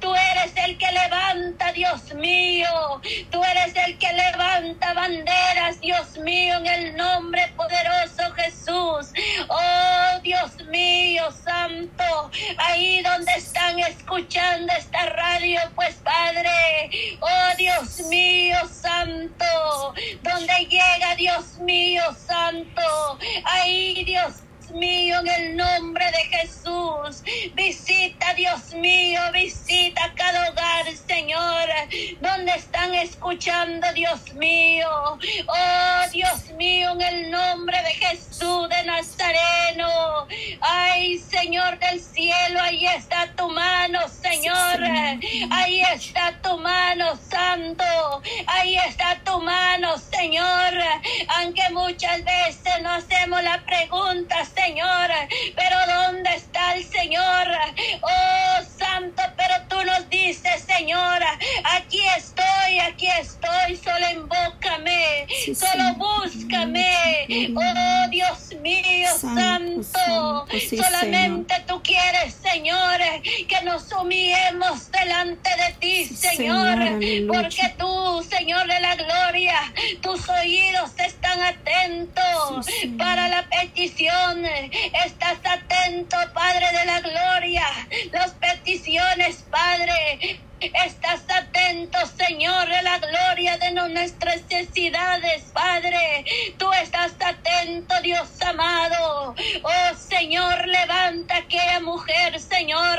Tú 0.00 0.14
eres 0.14 0.52
el 0.56 0.76
que 0.78 0.90
levanta, 0.90 1.72
Dios 1.72 2.12
mío. 2.14 3.00
Tú 3.30 3.42
eres 3.44 3.74
el 3.86 3.98
que 3.98 4.12
levanta 4.12 4.92
banderas, 4.94 5.80
Dios 5.80 6.16
mío, 6.18 6.56
en 6.58 6.66
el 6.66 6.96
nombre 6.96 7.52
poderoso 7.56 8.32
Jesús. 8.34 9.12
Oh, 9.48 10.18
Dios 10.22 10.56
mío, 10.68 11.30
santo. 11.44 12.30
Ahí 12.58 13.02
donde 13.02 13.32
están 13.34 13.78
escuchando 13.80 14.72
esta 14.76 15.06
radio, 15.10 15.60
pues 15.74 15.94
Padre. 15.96 16.90
Oh, 17.20 17.56
Dios 17.56 18.00
mío, 18.08 18.56
santo. 18.68 19.94
Donde 20.22 20.53
llega, 20.60 21.16
Dios 21.16 21.58
mío, 21.58 22.02
santo. 22.26 23.18
Ahí, 23.44 24.04
Dios 24.04 24.43
mío, 24.74 25.20
en 25.20 25.28
el 25.28 25.56
nombre 25.56 26.04
de 26.10 26.36
Jesús. 26.36 27.22
Visita, 27.54 28.34
Dios 28.34 28.74
mío, 28.74 29.20
visita 29.32 30.12
cada 30.16 30.50
hogar, 30.50 30.86
Señor, 31.06 31.68
donde 32.20 32.52
están 32.52 32.94
escuchando, 32.94 33.86
Dios 33.94 34.34
mío. 34.34 34.88
Oh, 35.46 36.10
Dios 36.12 36.50
mío, 36.56 36.92
en 36.92 37.00
el 37.00 37.30
nombre 37.30 37.76
de 37.82 37.90
Jesús 37.90 38.68
de 38.68 38.84
Nazareno. 38.84 40.26
Ay, 40.60 41.18
Señor 41.18 41.78
del 41.78 42.00
cielo, 42.00 42.60
ahí 42.60 42.86
está 42.86 43.32
tu 43.36 43.48
mano, 43.50 44.00
Señor. 44.08 44.80
Ahí 45.50 45.82
está 45.92 46.40
tu 46.42 46.58
mano, 46.58 47.16
Santo. 47.30 47.84
Ahí 48.46 48.76
está 48.76 49.20
tu 49.24 49.40
mano, 49.40 49.96
Señor. 49.98 50.72
Aunque 51.38 51.62
muchas 51.70 52.24
veces 52.24 52.82
no 52.82 52.90
hacemos 52.92 53.42
la 53.42 53.64
pregunta, 53.64 54.44
Señor, 54.44 54.63
pero 55.56 55.76
¿dónde 55.86 56.34
está 56.34 56.74
el 56.74 56.84
Señor? 56.84 57.46
Oh, 58.02 58.62
nos 59.84 60.08
dices, 60.10 60.62
Señor, 60.66 61.20
aquí 61.64 62.00
estoy, 62.16 62.78
aquí 62.80 63.06
estoy, 63.20 63.76
solo 63.76 64.10
invócame, 64.12 65.26
solo 65.54 65.94
búscame. 65.96 67.26
Oh, 67.56 68.08
Dios 68.10 68.54
mío, 68.60 69.08
Santo, 69.18 70.46
solamente 70.76 71.54
tú 71.66 71.82
quieres, 71.82 72.34
Señor, 72.34 72.98
que 73.22 73.62
nos 73.64 73.90
humillemos 73.92 74.90
delante 74.90 75.50
de 75.50 75.72
ti, 75.80 76.04
Señor, 76.04 76.78
porque 77.28 77.74
tú, 77.78 78.22
Señor 78.28 78.66
de 78.66 78.80
la 78.80 78.96
gloria, 78.96 79.72
tus 80.00 80.28
oídos 80.28 80.90
están 80.98 81.40
atentos 81.40 82.66
para 82.98 83.28
la 83.28 83.48
petición. 83.48 84.44
Estás 84.44 85.38
atento, 85.44 85.73
Padre 86.34 86.66
de 86.78 86.86
la 86.86 87.00
gloria. 87.00 87.64
Las 88.12 88.34
peticiones, 88.34 89.44
Padre. 89.50 90.43
Estás 90.60 91.20
atento, 91.28 91.98
Señor, 92.16 92.68
de 92.68 92.82
la 92.82 92.98
gloria 92.98 93.58
de 93.58 93.72
nuestras 93.72 94.42
necesidades, 94.48 95.42
Padre. 95.52 96.24
Tú 96.58 96.72
estás 96.72 97.12
atento, 97.20 97.94
Dios 98.02 98.28
amado. 98.40 99.34
Oh, 99.62 99.96
Señor, 99.96 100.66
levanta 100.66 101.36
aquella 101.36 101.80
mujer, 101.80 102.40
Señor. 102.40 102.98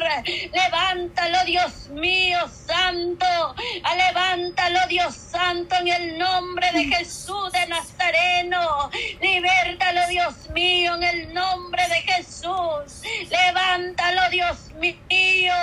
Levántalo, 0.54 1.44
Dios 1.46 1.88
mío, 1.90 2.40
santo. 2.68 3.56
Levántalo, 3.98 4.80
Dios 4.88 5.16
santo, 5.16 5.76
en 5.78 5.88
el 5.88 6.18
nombre 6.20 6.72
de 6.72 6.86
Jesús 6.86 7.52
de 7.52 7.66
Nazareno. 7.68 8.92
Libértalo, 9.22 10.08
Dios 10.08 10.50
mío, 10.52 10.96
en 10.96 11.04
el 11.04 11.34
nombre 11.34 11.84
de 11.88 12.02
Jesús. 12.14 13.02
Levántalo, 13.30 14.30
Dios 14.30 14.72
mío, 14.80 15.56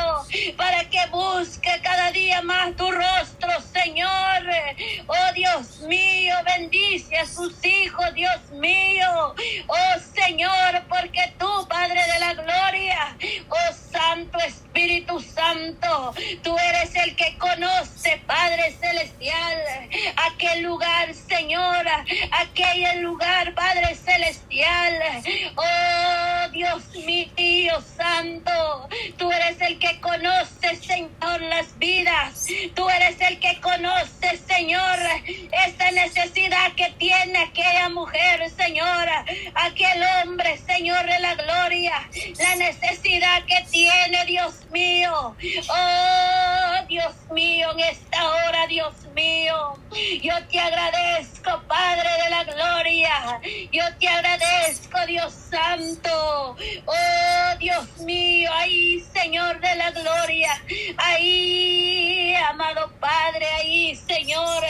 para 0.57 0.89
que 0.91 1.07
busque 1.11 1.71
cada 1.93 2.11
día 2.11 2.41
más 2.41 2.75
tu 2.75 2.91
rostro, 2.91 3.51
Señor. 3.71 4.09
Oh 5.07 5.33
Dios 5.35 5.81
mío, 5.81 6.35
bendice 6.57 7.19
a 7.19 7.27
sus 7.27 7.63
hijos, 7.65 8.15
Dios 8.15 8.51
mío. 8.53 9.35
Oh 9.67 9.99
Señor, 10.15 10.85
porque 10.89 11.35
tú, 11.39 11.67
Padre 11.69 12.01
de 12.15 12.19
la 12.21 12.33
Gloria, 12.33 13.17
oh 13.51 13.75
Santo 13.91 14.39
Espíritu 14.39 15.21
Santo, 15.21 16.15
tú 16.43 16.57
eres 16.59 16.95
el 16.95 17.15
que 17.15 17.37
conoce, 17.37 18.23
Padre 18.27 18.73
Celestial, 18.81 19.89
aquel 20.17 20.63
lugar, 20.63 21.13
Señora, 21.15 22.05
aquel 22.31 23.03
lugar, 23.03 23.53
Padre 23.55 23.95
Celestial. 23.95 24.95
Oh 25.57 26.49
Dios 26.53 26.85
mío, 27.05 27.83
Santo, 27.97 28.89
tú 29.19 29.31
eres 29.31 29.61
el 29.61 29.79
que 29.79 30.01
conoce, 30.01 30.77
Señor, 30.77 31.41
las 31.49 31.79
vidas. 31.83 32.47
Tú 32.77 32.89
eres 32.89 33.21
el 33.21 33.41
que 33.41 33.61
conoce, 33.61 34.39
Señor, 34.47 34.99
esta 35.67 35.91
necesidad 35.91 36.73
que 36.77 36.95
tiene 36.97 37.41
aquella 37.41 37.89
mujer, 37.89 38.49
Señor, 38.57 39.09
aquel 39.55 40.01
hombre, 40.15 40.59
Señor 40.59 41.05
de 41.07 41.19
la 41.19 41.35
gloria, 41.35 42.09
la 42.39 42.55
necesidad 42.55 43.45
que 43.47 43.65
tiene, 43.73 44.25
Dios 44.27 44.55
mío. 44.71 45.35
Oh, 45.69 46.82
Dios 46.93 47.15
mío, 47.31 47.71
en 47.73 47.81
esta 47.81 48.29
hora, 48.29 48.67
Dios 48.67 48.93
mío, 49.15 49.73
yo 50.23 50.35
te 50.51 50.61
agradezco, 50.61 51.63
Padre 51.67 52.11
de 52.23 52.31
la 52.31 52.45
gloria. 52.45 53.41
Yo 53.73 53.83
te 53.99 54.09
agradezco, 54.09 55.07
Dios 55.07 55.33
Santo. 55.33 56.55
Oh, 56.85 57.57
Dios 57.59 57.97
mío, 58.01 58.51
ahí, 58.53 59.01
Señor 59.01 59.59
de 59.61 59.75
la 59.75 59.91
gloria. 59.91 60.51
Ahí, 60.99 62.35
amado 62.51 62.93
Padre, 63.01 63.47
ahí, 63.59 63.97
Señor, 63.97 64.63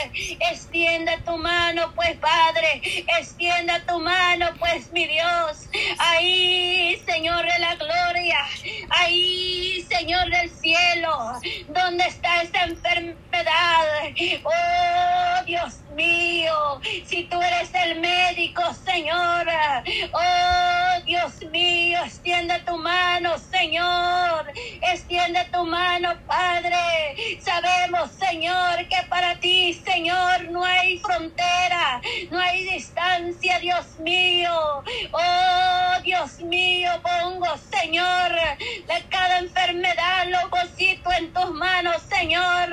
extienda 0.49 1.17
tu 1.25 1.37
mano, 1.37 1.91
pues, 1.93 2.15
Padre, 2.19 2.81
extienda 3.19 3.85
tu 3.85 3.99
mano, 3.99 4.47
pues, 4.59 4.91
mi 4.93 5.07
Dios. 5.07 5.67
Ahí, 5.99 7.01
Señor 7.05 7.45
de 7.45 7.59
la 7.59 7.75
gloria. 7.75 8.39
Ahí, 8.91 9.85
Señor 9.89 10.29
del 10.29 10.49
cielo, 10.49 11.33
donde 11.67 12.12
esta 12.21 12.63
enfermedad. 12.65 13.85
Oh, 14.43 15.45
Dios 15.45 15.83
mío, 15.95 16.81
si 17.05 17.23
tú 17.29 17.41
eres 17.41 17.73
el 17.73 17.99
médico, 17.99 18.61
Señor. 18.73 19.47
Oh, 20.13 21.03
Dios 21.05 21.41
mío, 21.51 21.99
extiende 22.05 22.59
tu 22.65 22.77
mano, 22.77 23.37
Señor. 23.39 24.51
Extiende 24.81 25.47
tu 25.51 25.65
mano, 25.65 26.09
Padre. 26.27 26.77
Sabemos, 27.43 28.11
Señor, 28.13 28.87
que 28.87 28.97
para 29.09 29.39
ti, 29.39 29.73
Señor, 29.73 30.49
no 30.51 30.63
hay 30.63 30.99
frontera, 30.99 32.01
no 32.31 32.39
hay 32.39 32.63
distancia, 32.69 33.59
Dios 33.59 33.99
mío. 33.99 34.83
Oh, 35.13 36.01
Dios 36.03 36.39
mío, 36.41 36.91
pongo, 37.03 37.47
Señor, 37.57 38.31
de 38.87 39.07
cada 39.09 39.39
enfermedad, 39.39 40.27
lo 40.27 40.49
posito 40.49 41.11
en 41.17 41.33
tus 41.33 41.51
manos, 41.51 42.02
Señor. 42.09 42.69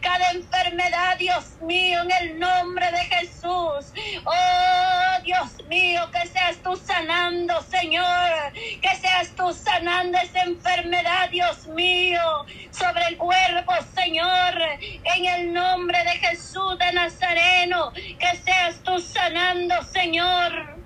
Cada 0.00 0.30
enfermedad, 0.32 1.16
Dios 1.18 1.60
mío, 1.60 2.02
en 2.02 2.10
el 2.10 2.38
nombre 2.38 2.90
de 2.90 2.98
Jesús. 3.16 3.92
Oh, 4.24 5.22
Dios 5.24 5.56
mío, 5.68 6.02
que 6.12 6.28
seas 6.28 6.62
tú 6.62 6.76
sanando, 6.76 7.60
Señor. 7.62 8.52
Que 8.82 8.96
seas 8.96 9.34
tú 9.36 9.52
sanando 9.52 10.18
esa 10.18 10.42
enfermedad, 10.42 11.30
Dios 11.30 11.66
mío, 11.68 12.22
sobre 12.70 13.06
el 13.08 13.16
cuerpo, 13.16 13.72
Señor. 13.94 14.54
En 15.16 15.24
el 15.26 15.52
nombre 15.52 15.98
de 16.04 16.18
Jesús 16.18 16.78
de 16.78 16.92
Nazareno. 16.92 17.92
Que 17.92 18.36
seas 18.44 18.82
tú 18.82 18.98
sanando, 18.98 19.82
Señor. 19.84 20.79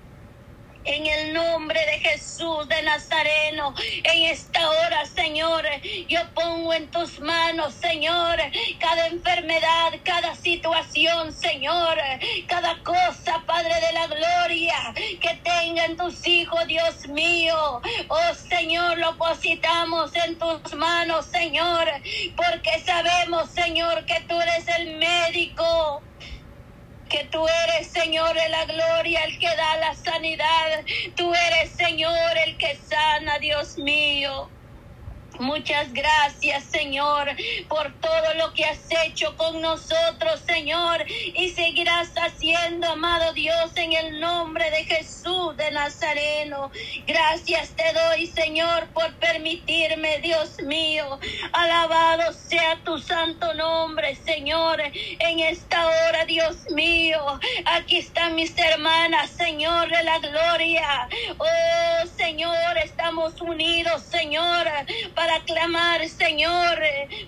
En 0.85 1.03
el 1.07 1.33
nombre 1.33 1.79
de 1.79 1.99
Jesús 2.09 2.67
de 2.67 2.81
Nazareno, 2.83 3.73
en 4.03 4.23
esta 4.25 4.69
hora, 4.69 5.03
Señor, 5.07 5.65
yo 6.07 6.19
pongo 6.35 6.75
en 6.75 6.91
tus 6.91 7.19
manos, 7.19 7.73
Señor, 7.73 8.37
cada 8.79 9.07
enfermedad, 9.07 9.93
cada 10.03 10.35
situación, 10.35 11.33
Señor, 11.33 11.97
cada 12.47 12.83
cosa, 12.83 13.43
Padre 13.47 13.73
de 13.81 13.93
la 13.93 14.05
gloria, 14.05 14.93
que 15.19 15.41
tengan 15.43 15.97
tus 15.97 16.25
hijos, 16.27 16.67
Dios 16.67 17.07
mío. 17.07 17.81
Oh 18.07 18.33
Señor, 18.47 18.99
lo 18.99 19.17
positamos 19.17 20.15
en 20.15 20.37
tus 20.37 20.75
manos, 20.75 21.25
Señor, 21.25 21.87
porque 22.35 22.79
sabemos, 22.85 23.49
Señor, 23.49 24.05
que 24.05 24.21
tú 24.27 24.39
eres 24.39 24.67
el 24.77 24.97
médico 24.97 26.03
que 27.15 27.29
tú 27.31 27.45
eres, 27.47 27.91
Señor, 27.91 28.35
de 28.35 28.49
la 28.49 28.65
gloria, 28.65 29.23
el 29.25 29.39
que 29.39 29.47
da 29.47 29.77
la 29.77 29.95
sanidad. 29.95 30.85
Tú 31.17 31.33
eres, 31.33 31.75
Señor, 31.75 32.13
el 32.47 32.57
que 32.57 32.75
sana, 32.77 33.39
Dios 33.39 33.77
mío. 33.77 34.54
Muchas 35.39 35.93
gracias, 35.93 36.65
Señor, 36.69 37.29
por 37.69 37.97
todo 37.99 38.33
lo 38.35 38.53
que 38.53 38.65
has 38.65 38.85
hecho 39.05 39.35
con 39.37 39.61
nosotros, 39.61 40.43
Señor, 40.47 41.05
y 41.35 41.49
seguirás 41.49 42.11
haciendo, 42.15 42.89
amado 42.91 43.33
Dios, 43.33 43.71
en 43.75 43.93
el 43.93 44.19
nombre 44.21 44.71
de 44.71 44.85
Jesús 44.85 45.57
de 45.57 45.71
Nazareno. 45.71 46.71
Gracias 47.07 47.75
te 47.75 47.83
doy, 47.93 48.27
Señor, 48.27 48.91
por 48.93 49.17
permitirme, 49.19 50.19
Dios 50.21 50.55
mío. 50.63 51.19
Alabado 51.53 52.33
sea 52.33 52.81
tu 52.85 52.99
santo 52.99 53.53
nombre, 53.55 54.15
Señor, 54.15 54.81
en 54.81 55.39
esta 55.41 55.85
hora, 55.87 56.25
Dios 56.25 56.63
mío. 56.75 57.19
Aquí 57.65 57.97
están 57.97 58.35
mis 58.35 58.57
hermanas, 58.57 59.31
Señor 59.31 59.89
de 59.89 60.03
la 60.03 60.19
gloria. 60.19 61.09
Oh, 61.39 62.07
Señor, 62.25 62.77
estamos 62.83 63.39
unidos, 63.39 64.01
Señor, 64.01 64.65
para 65.13 65.43
clamar, 65.43 66.09
Señor, 66.09 66.81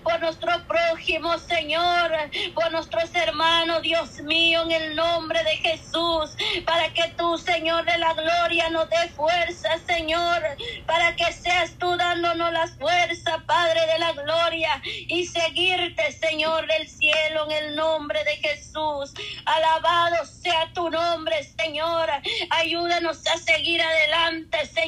por 0.04 0.20
nuestro 0.20 0.50
prójimo 0.68 1.38
Señor, 1.38 2.12
por 2.56 2.72
nuestros 2.72 3.14
hermanos, 3.14 3.84
Dios 3.84 4.18
mío, 4.22 4.64
en 4.64 4.72
el 4.72 4.96
nombre 4.96 5.44
de 5.44 5.58
Jesús, 5.58 6.36
para 6.66 6.92
que 6.94 7.14
tú, 7.16 7.38
Señor 7.38 7.86
de 7.86 7.96
la 8.00 8.12
gloria, 8.16 8.72
nos 8.72 8.90
dé 8.90 9.08
fuerza, 9.10 9.70
Señor, 9.86 10.42
para 10.88 11.16
que 11.16 11.32
seas 11.32 11.78
tú 11.78 11.96
dándonos 11.96 12.52
las 12.52 12.76
fuerzas, 12.76 13.44
Padre 13.46 13.82
de 13.86 14.00
la 14.00 14.14
gloria, 14.14 14.82
y 14.84 15.28
seguirte, 15.28 16.12
Señor 16.14 16.66
del 16.66 16.88
cielo, 16.88 17.46
en 17.46 17.52
el 17.52 17.76
nombre 17.76 18.24
de 18.24 18.38
Jesús. 18.38 19.14
Alabado 19.46 20.26
sea 20.26 20.72
tu 20.74 20.90
nombre, 20.90 21.36
Señor. 21.44 22.10
Ayúdanos 22.50 23.28
a 23.28 23.38
seguir 23.38 23.80
adelante, 23.80 24.66
Señor. 24.66 24.87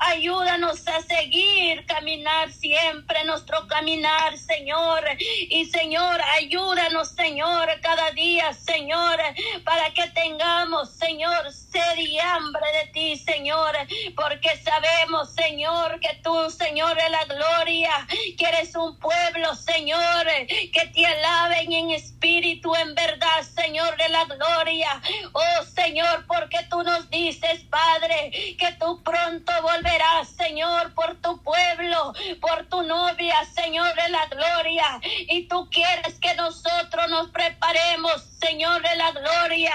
Ayúdanos 0.00 0.86
a 0.86 1.00
seguir 1.00 1.86
caminar 1.86 2.52
siempre 2.52 3.24
nuestro 3.24 3.66
caminar, 3.68 4.36
Señor. 4.36 5.02
Y 5.48 5.64
Señor, 5.66 6.20
ayúdanos, 6.34 7.08
Señor, 7.08 7.68
cada 7.80 8.10
día, 8.10 8.52
Señor, 8.52 9.18
para 9.64 9.90
que 9.94 10.06
tengamos, 10.08 10.90
Señor, 10.90 11.50
sed 11.52 11.96
y 11.96 12.18
hambre 12.18 12.66
de 12.72 12.92
ti, 12.92 13.16
Señor, 13.16 13.74
porque 14.14 14.56
sabemos, 14.58 15.32
Señor, 15.32 15.98
que 16.00 16.20
tú, 16.22 16.50
Señor 16.50 16.94
de 16.94 17.08
la 17.08 17.24
gloria, 17.24 18.06
que 18.38 18.46
eres 18.46 18.76
un 18.76 18.98
pueblo, 18.98 19.54
Señor, 19.54 20.26
que 20.46 20.90
te 20.92 21.06
alaben 21.06 21.72
en 21.72 21.90
espíritu, 21.92 22.74
en 22.74 22.94
verdad, 22.94 23.42
Señor 23.42 23.96
de 23.96 24.08
la 24.10 24.24
gloria. 24.26 25.00
Oh, 25.32 25.64
Señor, 25.64 26.26
porque 26.26 26.58
tú 26.68 26.82
nos 26.82 27.08
dices, 27.10 27.62
Padre, 27.70 28.30
que 28.58 28.72
tú 28.78 29.02
pronto 29.14 29.52
volverás, 29.62 30.28
Señor, 30.36 30.92
por 30.94 31.14
tu 31.16 31.40
pueblo, 31.42 32.12
por 32.40 32.66
tu 32.66 32.82
novia, 32.82 33.36
Señor 33.54 33.94
de 33.94 34.08
la 34.08 34.26
gloria. 34.26 35.00
Y 35.28 35.46
tú 35.46 35.68
quieres 35.70 36.18
que 36.18 36.34
nosotros 36.34 37.08
nos 37.08 37.28
preparemos, 37.30 38.33
Señor 38.44 38.82
de 38.82 38.96
la 38.96 39.10
gloria. 39.10 39.72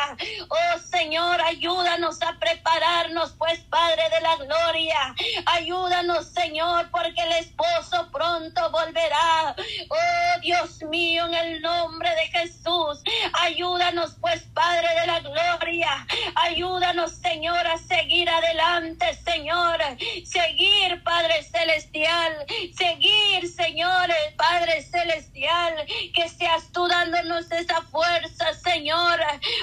Oh, 0.48 0.80
Señor, 0.80 1.42
ayúdanos 1.42 2.22
a 2.22 2.38
prepararnos, 2.38 3.32
pues, 3.40 3.60
Padre 3.62 4.04
de 4.12 4.22
la 4.22 4.36
gloria. 4.36 5.16
Ayúdanos, 5.48 6.28
Señor, 6.28 6.88
porque 6.92 7.20
el 7.20 7.32
esposo 7.32 8.10
pronto 8.12 8.70
volverá. 8.70 9.56
Oh, 9.90 10.40
Dios 10.42 10.84
mío, 10.84 11.26
en 11.26 11.34
el 11.34 11.62
nombre 11.64 12.10
de 12.14 12.28
Jesús. 12.28 13.02
Ayúdanos, 13.42 14.16
pues, 14.22 14.44
Padre 14.54 14.88
de 15.02 15.08
la 15.08 15.20
gloria. 15.22 16.06
Ayúdanos, 16.36 17.14
Señor, 17.14 17.66
a 17.66 17.78
seguir 17.80 18.30
adelante, 18.30 19.16
Señor. 19.26 19.80
Seguir, 20.26 21.04
Padre 21.04 21.42
Celestial. 21.42 22.46
Seguir, 22.78 23.48
Señor, 23.52 24.10
Padre 24.38 24.84
Celestial. 24.84 25.88
Que 26.14 26.30
seas 26.30 26.72
tú 26.72 26.88
dándonos 26.88 27.52
esa 27.52 27.82
fuerza, 27.82 28.54
Señor. 28.64 29.20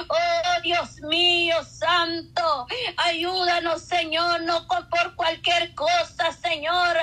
Oh, 0.08 0.60
Dios 0.62 1.00
mío, 1.02 1.56
Santo. 1.64 2.66
Ayúdanos, 2.96 3.82
Señor, 3.82 4.42
no 4.42 4.66
por 4.66 5.14
cualquier 5.14 5.74
cosa, 5.74 6.32
Señor. 6.32 6.96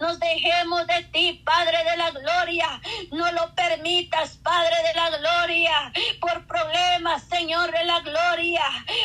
Nos 0.00 0.18
dejemos 0.18 0.86
de 0.86 1.02
ti, 1.12 1.42
Padre 1.44 1.78
de 1.84 1.96
la 1.96 2.10
gloria. 2.10 2.80
No 3.12 3.30
lo 3.32 3.54
permitas, 3.54 4.36
Padre 4.38 4.76
de 4.88 4.94
la 4.94 5.18
gloria. 5.18 5.92
Por 6.20 6.46
problemas, 6.46 7.22
Señor 7.28 7.70
de 7.72 7.84
la 7.84 8.00
gloria. 8.00 8.64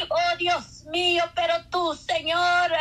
Oh, 0.10 0.38
Mío, 0.86 1.24
pero 1.36 1.54
tú, 1.70 1.94
Señor, 1.96 2.72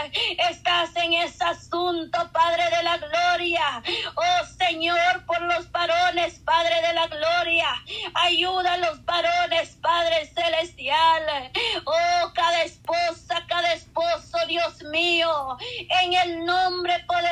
estás 0.50 0.94
en 0.96 1.12
ese 1.14 1.44
asunto, 1.44 2.30
Padre 2.32 2.64
de 2.76 2.82
la 2.82 2.96
gloria. 2.98 3.82
Oh, 4.14 4.46
Señor, 4.58 5.24
por 5.26 5.40
los 5.42 5.70
varones, 5.70 6.38
Padre 6.40 6.80
de 6.86 6.92
la 6.94 7.06
gloria. 7.06 7.68
Ayuda 8.14 8.74
a 8.74 8.78
los 8.78 9.04
varones, 9.04 9.76
Padre 9.80 10.26
celestial. 10.26 11.52
Oh, 11.84 12.32
cada 12.34 12.62
esposa, 12.62 13.44
cada 13.48 13.72
esposo, 13.72 14.38
Dios 14.46 14.82
mío, 14.84 15.56
en 16.02 16.12
el 16.14 16.44
nombre 16.44 17.04
poderoso 17.06 17.29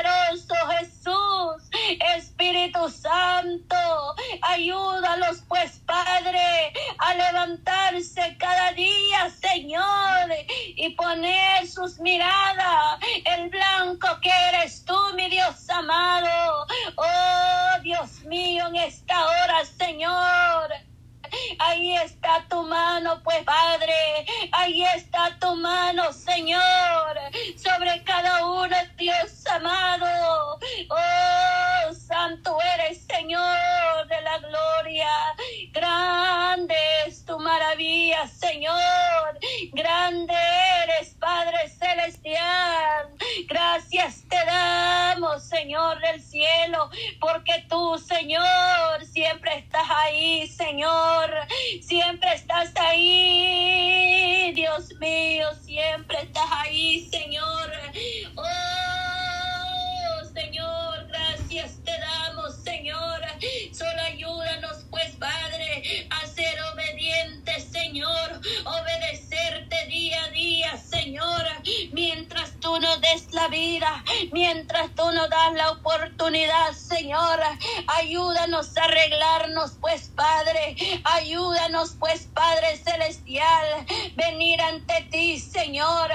tú 72.68 72.78
nos 72.80 73.00
des 73.00 73.32
la 73.32 73.48
vida, 73.48 74.04
mientras 74.30 74.94
tú 74.94 75.10
nos 75.12 75.30
das 75.30 75.54
la 75.54 75.70
oportunidad, 75.70 76.72
Señor. 76.72 77.40
Ayúdanos 77.86 78.76
a 78.76 78.84
arreglarnos, 78.84 79.78
pues, 79.80 80.10
Padre. 80.14 80.76
Ayúdanos, 81.04 81.96
pues, 81.98 82.28
Padre 82.34 82.76
Celestial. 82.76 83.86
Venir 84.16 84.60
ante 84.60 85.08
ti, 85.10 85.38
Señor. 85.40 86.10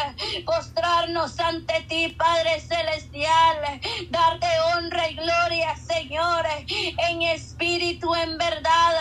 Postrarnos 0.46 1.40
ante 1.40 1.82
ti, 1.90 2.10
Padre 2.10 2.60
Celestial. 2.60 3.82
Darte 4.12 4.48
honra 4.76 5.10
y 5.10 5.16
gloria, 5.16 5.76
Señor. 5.76 6.46
En 7.10 7.22
espíritu, 7.24 8.14
en 8.14 8.38
verdad. 8.38 8.94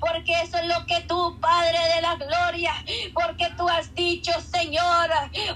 Porque 0.00 0.32
eso 0.42 0.56
es 0.56 0.66
lo 0.68 0.86
que 0.86 1.02
tú, 1.02 1.38
Padre 1.38 1.78
de 1.94 2.00
la 2.00 2.14
gloria. 2.16 2.72
Porque 3.12 3.48
tú 3.58 3.68
has 3.68 3.94
dicho, 3.94 4.32
Señor. 4.40 5.10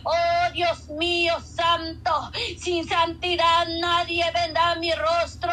Oh, 0.05 0.53
Dios 0.53 0.89
mío, 0.91 1.38
santo. 1.41 2.31
Sin 2.59 2.89
santidad 2.89 3.67
nadie 3.81 4.25
vendrá 4.33 4.73
a 4.73 4.75
mi 4.77 4.93
rostro. 4.93 5.53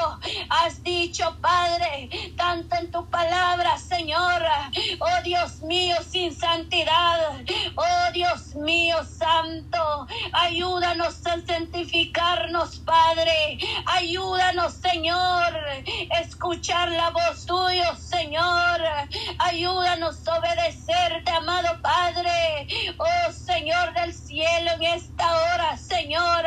Has 0.49 0.83
dicho, 0.83 1.37
Padre, 1.41 2.09
tanto 2.37 2.75
en 2.75 2.91
tu 2.91 3.09
palabra, 3.09 3.77
Señor. 3.77 4.41
Oh 4.99 5.23
Dios 5.23 5.61
mío, 5.61 5.95
sin 6.07 6.35
santidad. 6.35 7.43
Oh 7.75 8.11
Dios 8.13 8.55
mío, 8.55 8.97
santo. 9.03 10.07
Ayúdanos 10.33 11.25
a 11.27 11.41
santificarnos, 11.41 12.79
Padre. 12.79 13.57
Ayúdanos, 13.85 14.73
Señor. 14.73 15.53
Escuchar 16.21 16.89
la 16.91 17.09
voz 17.11 17.45
tuya, 17.45 17.95
Señor. 17.95 18.81
Ayúdanos 19.39 20.27
a 20.27 20.39
obedecerte, 20.39 21.31
amado 21.31 21.81
Padre. 21.81 22.67
Oh 22.97 23.31
Señor 23.31 23.93
del 23.93 24.13
cielo, 24.13 24.71
en 24.75 24.83
esta 24.83 25.25
hora, 25.31 25.74
Señor. 25.77 26.45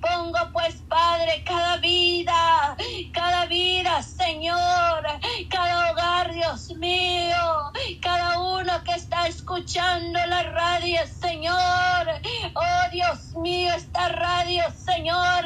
Pongo 0.00 0.38
pues, 0.52 0.82
Padre, 0.88 1.44
cada 1.44 1.78
vida, 1.78 2.76
cada 3.12 3.46
vida, 3.46 4.02
Señor. 4.02 5.04
Cada 5.50 5.92
hogar, 5.92 6.32
Dios 6.32 6.70
mío. 6.78 7.72
Cada 8.02 8.40
uno 8.40 8.82
que 8.84 8.92
está 8.92 9.26
escuchando 9.28 10.18
la 10.26 10.42
radio, 10.44 11.00
Señor. 11.06 12.06
Oh 12.54 12.90
Dios 12.92 13.34
mío, 13.36 13.72
esta 13.74 14.08
radio, 14.08 14.64
Señor. 14.72 15.44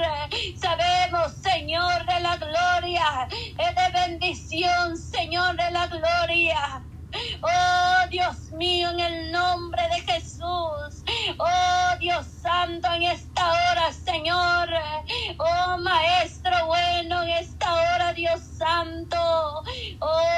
Sabemos, 0.61 1.35
Señor 1.43 2.07
de 2.07 2.21
la 2.21 2.37
gloria, 2.37 3.29
es 3.31 3.75
de 3.77 4.01
bendición, 4.09 4.97
Señor 4.97 5.57
de 5.57 5.71
la 5.73 5.87
gloria. 5.89 6.87
Oh 7.43 8.09
Dios 8.11 8.53
mío, 8.53 8.91
en 8.91 9.01
el 9.01 9.33
nombre 9.33 9.83
de 9.95 10.13
Jesús. 10.13 11.00
Oh 11.39 11.99
Dios 11.99 12.27
Santo, 12.27 12.93
en 12.95 13.03
esta 13.05 13.49
hora, 13.49 13.93
Señor. 13.93 14.69
Oh 15.39 15.79
Maestro 15.79 16.67
bueno, 16.67 17.23
en 17.23 17.31
esta 17.31 17.73
hora, 17.73 18.13
Dios 18.13 18.41
Santo. 18.41 19.17
Oh 20.01 20.31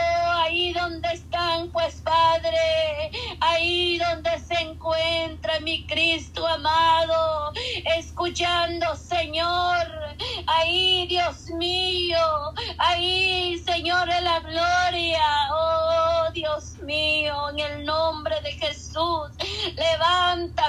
pues 1.72 2.00
Padre, 2.02 3.10
ahí 3.40 3.98
donde 3.98 4.38
se 4.38 4.54
encuentra 4.54 5.60
mi 5.60 5.86
Cristo 5.86 6.46
amado, 6.46 7.52
escuchando, 7.96 8.94
Señor, 8.96 9.86
ahí, 10.46 11.06
Dios 11.08 11.48
mío, 11.50 12.18
ahí, 12.78 13.58
Señor, 13.64 14.08
de 14.08 14.20
la 14.20 14.40
gloria, 14.40 15.22
oh 15.52 16.30
Dios 16.32 16.78
mío, 16.84 17.50
en 17.50 17.58
el 17.58 17.84
nombre 17.84 18.40
de 18.42 18.52
Jesús, 18.52 19.30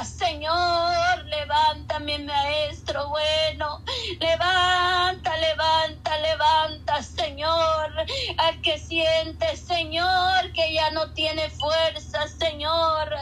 Señor, 0.02 1.26
levanta, 1.26 2.00
mi 2.00 2.18
Maestro 2.18 3.10
bueno, 3.10 3.84
levanta, 4.20 5.38
levanta, 5.38 6.18
levanta, 6.18 7.04
Señor, 7.04 7.94
al 8.38 8.62
que 8.62 8.80
siente, 8.80 9.56
Señor, 9.56 10.52
que 10.54 10.74
ya 10.74 10.90
no 10.92 11.14
tiene 11.14 11.50
fuerza, 11.52 12.28
Señor. 12.28 13.14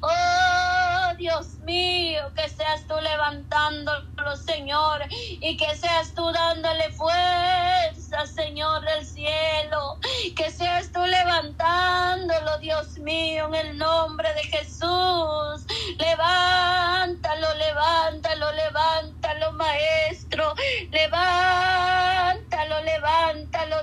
Oh, 0.00 1.14
Dios 1.18 1.58
mío, 1.60 2.32
que 2.34 2.48
seas 2.48 2.86
tú 2.86 2.94
levantándolo, 3.00 4.36
Señor, 4.36 5.02
y 5.10 5.56
que 5.56 5.76
seas 5.76 6.14
tú 6.14 6.30
dándole 6.32 6.90
fuerza, 6.92 8.26
Señor 8.26 8.82
del 8.84 9.04
cielo, 9.04 9.98
que 10.36 10.50
seas 10.50 10.90
tú 10.92 11.00
levantándolo, 11.04 12.58
Dios 12.58 12.96
mío, 12.98 13.46
en 13.48 13.54
el 13.54 13.78
nombre 13.78 14.32
de 14.34 14.42
Jesús. 14.44 15.66
Levántalo, 15.98 17.48
levántalo, 17.58 18.46
levántalo, 18.56 19.52
Maestro. 19.56 20.54
Levántalo, 20.92 21.91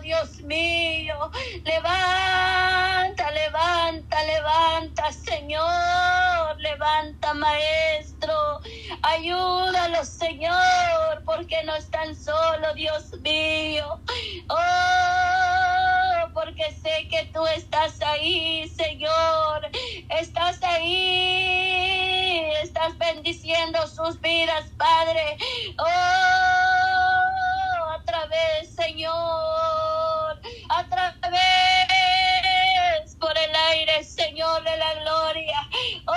Dios 0.09 0.41
mío. 0.41 1.13
Levanta, 1.63 3.29
levanta, 3.29 4.23
levanta, 4.23 5.11
Señor. 5.11 6.57
Levanta, 6.57 7.35
Maestro. 7.35 8.59
Ayúdalo, 9.03 10.03
Señor, 10.03 11.21
porque 11.25 11.61
no 11.63 11.75
están 11.75 12.15
solo, 12.15 12.73
Dios 12.73 13.19
mío. 13.21 13.99
Oh, 14.49 16.33
porque 16.33 16.71
sé 16.81 17.07
que 17.07 17.29
tú 17.31 17.45
estás 17.45 18.01
ahí, 18.01 18.67
Señor. 18.67 19.69
Estás 20.09 20.63
ahí. 20.63 22.49
Estás 22.63 22.97
bendiciendo 22.97 23.85
sus 23.85 24.19
vidas, 24.21 24.71
Padre. 24.75 25.37
Oh, 25.77 27.08
Señor. 28.75 30.41
A 30.69 30.85
través 30.89 31.39
por 33.19 33.37
el 33.37 33.55
aire, 33.71 34.03
Señor 34.03 34.63
de 34.63 34.77
la 34.77 34.93
gloria. 34.95 35.69
Oh, 36.07 36.13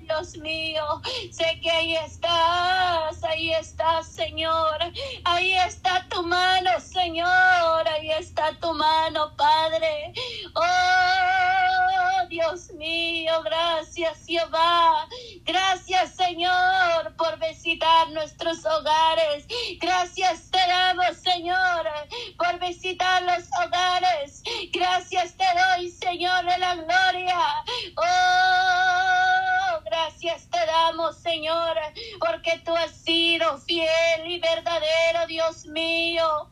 Dios 0.00 0.36
mío, 0.38 0.84
sé 1.30 1.58
que 1.62 1.70
ahí 1.70 1.96
estás, 1.96 3.24
ahí 3.24 3.52
estás, 3.52 4.06
Señor. 4.12 4.78
Ahí 5.24 5.54
está 5.54 6.06
tu 6.08 6.22
mano, 6.22 6.78
Señor. 6.80 7.88
Ahí 7.88 8.10
está 8.12 8.52
tu 8.60 8.72
mano, 8.74 9.34
Padre. 9.36 10.12
Oh, 10.54 11.69
Dios 12.40 12.72
mío, 12.72 13.42
gracias, 13.44 14.24
Jehová. 14.26 15.06
Gracias, 15.44 16.14
Señor, 16.16 17.14
por 17.18 17.38
visitar 17.38 18.08
nuestros 18.12 18.64
hogares. 18.64 19.44
Gracias 19.78 20.50
te 20.50 20.58
damos, 20.58 21.18
Señor, 21.18 21.86
por 22.38 22.58
visitar 22.58 23.22
los 23.24 23.44
hogares. 23.62 24.42
Gracias 24.72 25.36
te 25.36 25.44
doy, 25.44 25.90
Señor 25.90 26.46
de 26.46 26.58
la 26.58 26.76
gloria. 26.76 27.38
Oh, 27.96 29.80
gracias 29.84 30.48
te 30.48 30.64
damos, 30.64 31.18
Señor, 31.18 31.76
porque 32.20 32.62
tú 32.64 32.74
has 32.74 32.92
sido 32.92 33.58
fiel 33.58 34.26
y 34.26 34.40
verdadero, 34.40 35.26
Dios 35.26 35.66
mío. 35.66 36.50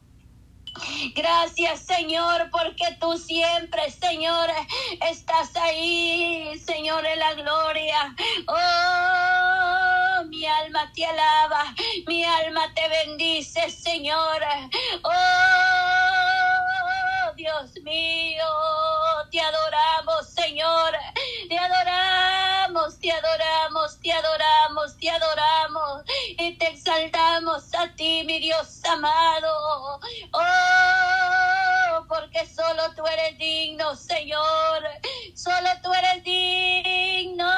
Gracias, 1.15 1.81
Señor, 1.81 2.51
porque 2.51 2.97
tú 3.01 3.17
siempre, 3.19 3.91
Señor, 3.91 4.49
estás 5.09 5.55
ahí, 5.57 6.59
Señor, 6.65 7.05
en 7.07 7.19
la 7.19 7.35
gloria. 7.35 8.15
Oh, 8.47 10.25
mi 10.27 10.47
alma 10.47 10.91
te 10.95 11.07
alaba, 11.07 11.75
mi 12.07 12.25
alma 12.25 12.73
te 12.75 12.89
bendice, 12.89 13.71
Señor. 13.71 14.43
Oh, 15.03 15.19
Dios 17.37 17.73
mío, 17.83 18.45
te 19.31 19.41
adoramos, 19.41 20.29
Señor. 20.35 20.93
Te 21.49 21.59
adoramos, 21.59 22.99
te 23.01 23.11
adoramos, 23.11 23.68
te 24.09 24.15
adoramos, 24.15 24.97
te 24.97 25.11
adoramos 25.11 26.03
y 26.39 26.57
te 26.57 26.69
exaltamos 26.69 27.75
a 27.75 27.95
ti, 27.95 28.23
mi 28.25 28.39
Dios 28.39 28.83
amado. 28.87 30.01
Oh, 30.33 32.07
porque 32.09 32.47
solo 32.47 32.85
tú 32.97 33.05
eres 33.07 33.37
digno, 33.37 33.95
Señor. 33.95 34.83
Solo 35.35 35.69
tú 35.83 35.93
eres 35.93 36.25
digno, 36.25 37.51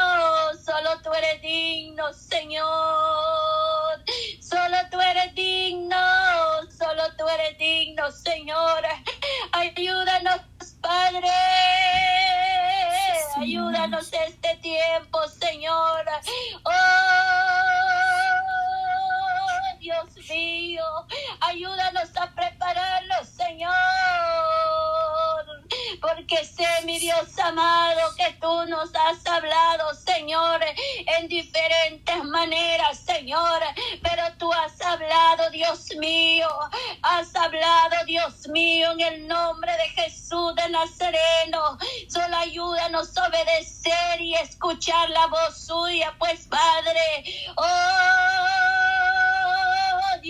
solo 0.65 1.01
tú 1.05 1.13
eres 1.13 1.41
digno, 1.41 2.13
Señor. 2.15 2.67
Solo 4.41 4.77
tú 4.91 5.01
eres 5.01 5.33
digno, 5.37 5.97
solo 6.77 7.15
tú 7.17 7.29
eres 7.29 7.59
digno, 7.59 8.11
Señor. 8.11 8.83
Ayúdanos, 9.53 10.41
Padre. 10.81 11.31
Ayúdanos 13.41 14.13
este 14.13 14.55
tiempo, 14.57 15.27
Señor. 15.29 16.05
Oh, 16.63 16.73
Dios 19.79 20.15
mío. 20.29 20.85
Ayúdanos 21.41 22.15
a 22.19 22.27
prepararlo, 22.35 23.25
Señor. 23.25 23.73
Sé, 26.45 26.67
mi 26.85 26.99
Dios 26.99 27.39
amado, 27.39 28.01
que 28.17 28.33
tú 28.41 28.65
nos 28.67 28.91
has 28.95 29.27
hablado, 29.27 29.95
Señor, 29.95 30.61
en 31.19 31.29
diferentes 31.29 32.25
maneras, 32.25 32.99
Señor. 32.99 33.61
Pero 34.03 34.23
tú 34.39 34.51
has 34.53 34.81
hablado, 34.81 35.51
Dios 35.51 35.95
mío. 35.99 36.49
Has 37.03 37.35
hablado, 37.37 38.05
Dios 38.07 38.49
mío, 38.49 38.93
en 38.93 39.01
el 39.01 39.29
nombre 39.29 39.71
de 39.73 40.03
Jesús 40.03 40.55
de 40.57 40.71
Nazareno. 40.71 41.79
Solo 42.09 42.37
ayúdanos 42.39 43.17
a 43.19 43.29
obedecer 43.29 44.21
y 44.21 44.35
escuchar 44.37 45.11
la 45.11 45.27
voz 45.27 45.67
suya, 45.67 46.15
pues, 46.19 46.47
Padre. 46.47 47.25
Oh, 47.57 48.70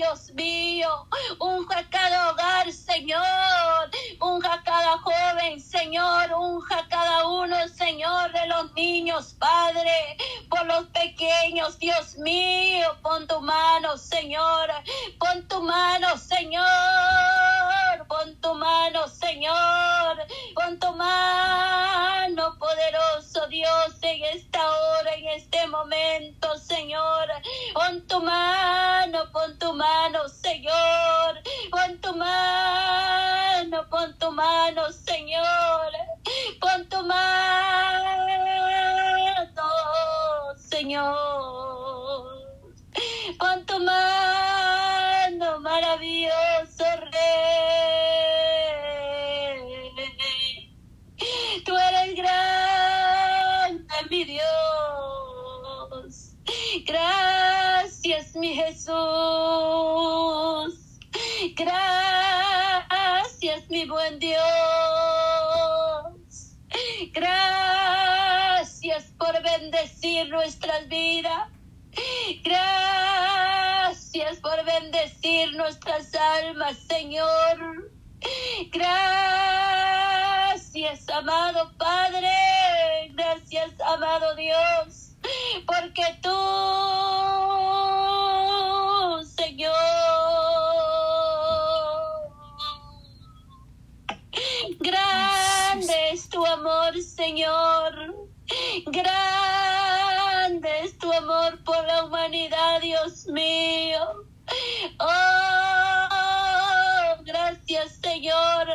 Dios 0.00 0.32
mío, 0.32 1.06
unja 1.40 1.84
cada 1.90 2.30
hogar, 2.30 2.72
Señor, 2.72 3.90
unja 4.18 4.62
cada 4.64 4.96
joven, 4.96 5.60
Señor, 5.60 6.32
unja 6.32 6.86
cada 6.88 7.28
uno, 7.28 7.68
Señor, 7.68 8.32
de 8.32 8.46
los 8.46 8.72
niños, 8.72 9.36
Padre, 9.38 10.16
por 10.48 10.64
los 10.64 10.86
pequeños, 10.86 11.78
Dios 11.78 12.16
mío, 12.16 12.96
pon 13.02 13.26
tu 13.26 13.42
mano, 13.42 13.98
Señor, 13.98 14.70
pon 15.18 15.46
tu 15.48 15.60
mano, 15.60 16.16
Señor, 16.16 16.64
pon 18.10 18.34
tu 18.42 18.52
mano, 18.54 19.06
Señor, 19.06 20.16
pon 20.56 20.78
tu 20.80 20.90
mano, 20.96 22.58
poderoso 22.58 23.46
Dios, 23.46 23.94
en 24.02 24.24
esta 24.36 24.58
hora, 24.58 25.14
en 25.14 25.28
este 25.28 25.64
momento, 25.68 26.56
Señor, 26.58 27.28
pon 27.72 28.04
tu 28.08 28.20
mano, 28.20 29.30
pon 29.32 29.56
tu 29.60 29.72
mano, 29.74 30.28
Señor, 30.28 31.40
pon 31.70 32.00
tu 32.00 32.12
mano, 32.16 33.86
pon 33.88 34.18
tu 34.18 34.32
mano, 34.32 34.90
Señor, 34.90 35.92
pon 36.60 36.88
tu 36.88 37.00
mano, 37.04 38.10
Señor, 40.56 41.59
nuestras. 70.88 71.50
Gracias 72.44 72.70
por 74.40 74.64
bendecir 74.64 75.54
nuestras 75.56 76.14
almas, 76.14 76.76
Señor. 76.88 77.90
Gracias 78.70 79.20
amado 81.20 81.70
Padre. 81.76 83.12
Gracias, 83.14 83.72
amado 83.80 84.34
Dios. 84.36 85.16
Porque 85.66 86.18
tú, 86.22 86.30
Señor, 89.36 89.74
grande 94.78 96.10
es 96.12 96.28
tu 96.28 96.44
amor, 96.46 96.98
Señor. 97.02 98.14
Grande 98.86 99.29
Dios 103.10 103.26
mío. 103.26 104.24
Oh, 105.00 106.06
gracias, 107.24 107.98
Señor. 108.00 108.68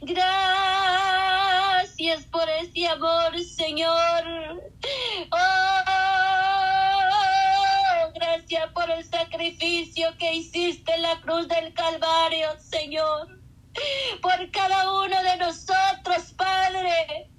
Gracias 0.00 0.34
por 2.32 2.48
ese 2.48 2.88
amor, 2.88 3.38
Señor. 3.40 4.24
Oh, 5.30 5.82
gracias 8.14 8.72
por 8.72 8.90
el 8.90 9.04
sacrificio 9.04 10.16
que 10.18 10.32
hiciste 10.36 10.94
en 10.94 11.02
la 11.02 11.20
cruz 11.20 11.46
del 11.48 11.74
Calvario, 11.74 12.58
Señor. 12.60 13.38
Por 14.22 14.50
cada 14.50 14.90
uno 14.92 15.22
de 15.22 15.36
nosotros, 15.36 16.32
Padre. 16.38 17.30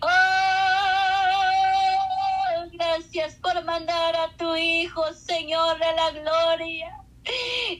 Oh, 0.00 0.99
gracias 2.92 3.34
por 3.36 3.64
mandar 3.64 4.16
a 4.16 4.36
tu 4.36 4.56
Hijo, 4.56 5.12
Señor 5.14 5.78
de 5.78 5.92
la 5.94 6.10
gloria. 6.10 6.88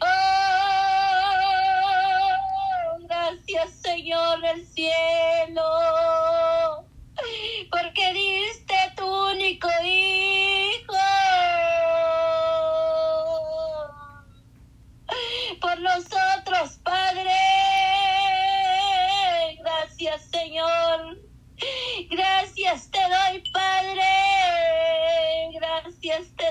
Oh, 0.00 0.66
gracias, 3.08 3.72
Señor 3.82 4.40
del 4.40 4.64
cielo, 4.68 5.64
porque 7.72 8.12
diste 8.12 8.76
tu 8.96 9.04
único 9.32 9.68
Hijo 9.84 10.29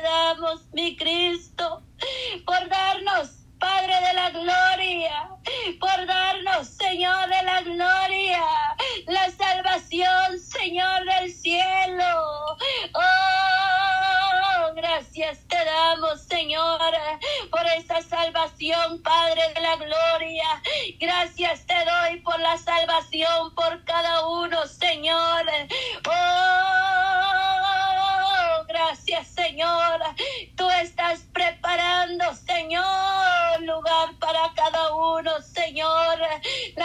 damos, 0.10 0.68
mi 0.74 0.96
Cristo, 0.98 1.84
por 2.46 2.68
darnos, 2.68 3.30
Padre 3.60 3.94
de 4.08 4.14
la 4.14 4.30
gloria, 4.30 5.30
por 5.80 6.06
darnos, 6.08 6.68
Señor 6.68 7.28
de 7.28 7.44
la 7.44 7.62
gloria, 7.62 8.42
la 9.08 9.30
salvación, 9.32 10.40
Señor 10.40 11.04
del 11.06 11.32
cielo. 11.32 12.58
Oh, 12.94 14.74
gracias 14.76 15.40
te 15.48 15.64
damos, 15.64 16.22
Señor, 16.24 16.80
por 17.52 17.66
esa 17.78 18.02
salvación, 18.02 19.04
Padre 19.04 19.42
de 19.54 19.62
la 19.62 19.76
gloria. 19.76 20.48
Gracias 20.98 21.66
te 21.68 21.76
doy 21.86 22.22
por 22.22 22.40
la 22.40 22.58
salvación 22.58 23.54
por 23.56 23.84
cada 23.84 24.26
uno, 24.26 24.66
Señor. 24.68 24.89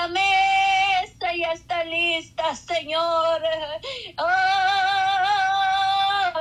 La 0.05 0.11
mesa 0.11 1.35
ya 1.35 1.53
está 1.53 1.83
lista, 1.85 2.55
Señor. 2.55 3.41
Oh, 4.19 4.25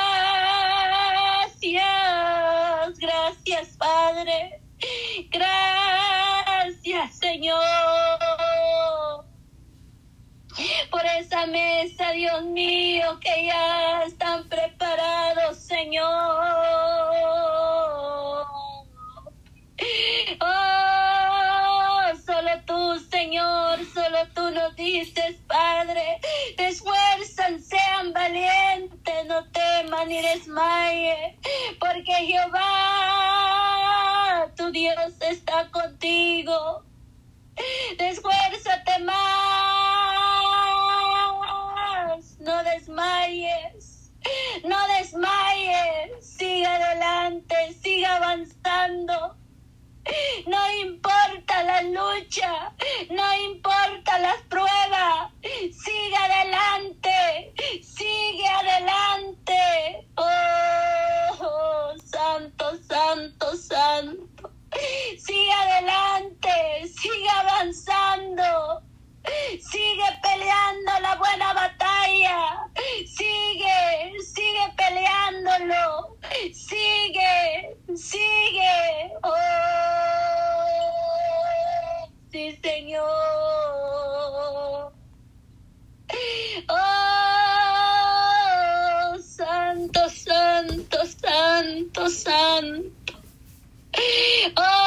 Esa 11.36 11.46
mesa, 11.48 12.12
Dios 12.12 12.44
mío, 12.44 13.20
que 13.20 13.44
ya 13.44 14.04
están 14.04 14.48
preparados, 14.48 15.58
Señor. 15.58 16.06
Oh, 20.40 22.12
solo 22.24 22.50
tú, 22.64 22.98
Señor, 23.10 23.84
solo 23.92 24.26
tú 24.34 24.50
nos 24.50 24.74
dices, 24.76 25.36
Padre, 25.46 26.22
esfuerzan, 26.56 27.60
sean 27.62 28.14
valientes, 28.14 29.26
no 29.26 29.44
teman 29.50 30.08
ni 30.08 30.22
desmayen, 30.22 31.38
porque 31.78 32.14
Jehová, 32.14 32.62
tu 34.56 34.70
Dios, 34.70 35.12
está 35.20 35.70
contigo. 35.70 36.82
Esfuérzate 37.98 38.98
más, 39.00 40.65
desmayes, 42.96 44.10
no 44.64 44.76
desmayes, 44.98 46.26
sigue 46.26 46.66
adelante, 46.66 47.54
sigue 47.82 48.06
avanzando. 48.06 49.36
No 50.46 50.72
importa 50.82 51.62
la 51.64 51.82
lucha, 51.82 52.72
no 53.10 53.34
importa 53.44 53.65
santo, 92.26 92.90
santo. 93.04 93.14
Oh, 94.56 94.85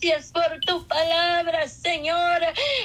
gracias 0.00 0.32
por 0.32 0.60
tu 0.60 0.86
palabra, 0.86 1.68
Señor, 1.68 2.40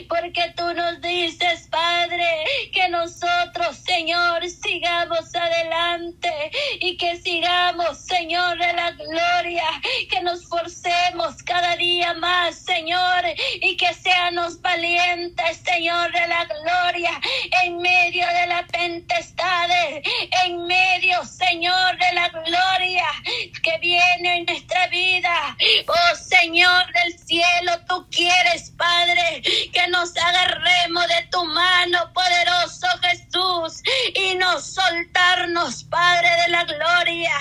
porque 0.09 0.53
tú 0.55 0.73
nos 0.73 0.99
dices, 1.01 1.67
Padre, 1.69 2.43
que 2.73 2.89
nosotros, 2.89 3.77
Señor, 3.85 4.47
sigamos 4.49 5.33
adelante 5.33 6.51
y 6.79 6.97
que 6.97 7.15
sigamos, 7.17 7.99
Señor, 7.99 8.57
de 8.57 8.73
la 8.73 8.91
gloria, 8.91 9.63
que 10.09 10.21
nos 10.21 10.45
forcemos 10.47 11.41
cada 11.43 11.75
día 11.77 12.13
más, 12.15 12.55
Señor, 12.55 13.23
y 13.61 13.77
que 13.77 13.93
seamos 13.93 14.61
valientes, 14.61 15.61
Señor, 15.65 16.11
de 16.11 16.27
la 16.27 16.45
gloria, 16.45 17.21
en 17.63 17.77
medio 17.77 18.25
de 18.27 18.47
la 18.47 18.65
tempestad, 18.67 19.69
en 20.45 20.65
medio, 20.65 21.23
Señor, 21.23 21.97
de 21.97 22.13
la 22.13 22.29
gloria 22.29 23.05
que 23.63 23.77
viene 23.79 24.37
en 24.37 24.45
nuestra 24.45 24.87
vida. 24.87 25.55
Oh 25.87 26.15
Señor 26.41 26.85
del 26.93 27.17
cielo, 27.17 27.71
tú 27.87 28.07
quieres, 28.11 28.71
Padre, 28.71 29.41
que 29.41 29.87
nos 29.89 30.15
agarremos 30.17 31.07
de 31.07 31.27
tu 31.31 31.45
mano, 31.45 32.11
poderoso 32.13 32.87
Jesús, 33.01 33.81
y 34.13 34.35
no 34.35 34.59
soltarnos, 34.59 35.83
Padre 35.85 36.29
de 36.43 36.49
la 36.49 36.63
gloria. 36.65 37.33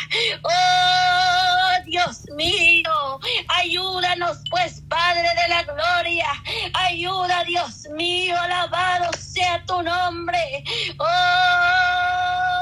Oh 0.42 1.84
Dios 1.84 2.24
mío, 2.36 3.20
ayúdanos 3.48 4.38
pues, 4.50 4.82
Padre 4.88 5.28
de 5.42 5.48
la 5.48 5.62
gloria. 5.64 6.28
Ayuda, 6.74 7.44
Dios 7.44 7.86
mío, 7.96 8.38
alabado 8.38 9.10
sea 9.18 9.64
tu 9.66 9.82
nombre. 9.82 10.64
Oh 10.98 12.53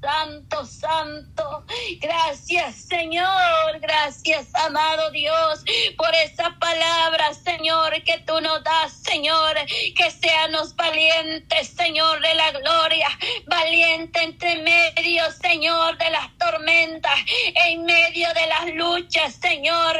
Santo, 0.00 0.64
santo. 0.64 1.64
Gracias, 2.00 2.76
Señor. 2.88 3.80
Gracias, 3.80 4.46
amado 4.54 5.10
Dios, 5.10 5.64
por 5.96 6.14
esa 6.14 6.56
palabra, 6.60 7.34
Señor, 7.34 8.00
que 8.04 8.18
tú 8.18 8.40
nos 8.40 8.62
das, 8.62 8.92
Señor. 8.92 9.56
Que 9.96 10.10
seamos 10.10 10.76
valientes, 10.76 11.68
Señor, 11.68 12.20
de 12.20 12.34
la 12.34 12.52
gloria. 12.52 13.08
Valiente 13.46 14.22
entre 14.22 14.62
medio, 14.62 15.30
Señor, 15.32 15.98
de 15.98 16.10
las 16.10 16.36
tormentas. 16.38 17.18
En 17.66 17.84
medio 17.84 18.32
de 18.34 18.46
las 18.46 18.74
luchas, 18.74 19.34
Señor. 19.34 19.96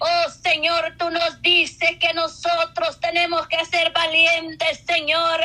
Oh, 0.00 0.30
Señor, 0.42 0.94
tú 0.98 1.10
nos 1.10 1.42
dices 1.42 1.98
que 2.00 2.14
nosotros 2.14 2.98
tenemos 3.00 3.46
que 3.48 3.62
ser 3.66 3.92
valientes, 3.92 4.84
Señor. 4.86 5.40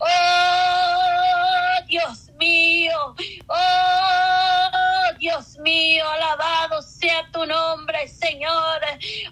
Oh, 0.00 1.84
Dios 1.86 2.28
mío. 2.38 3.14
Oh, 3.46 5.14
Dios 5.18 5.58
mío, 5.58 6.04
alabado 6.08 6.82
sea 6.82 7.28
tu 7.32 7.44
nombre, 7.46 8.08
Señor. 8.08 8.80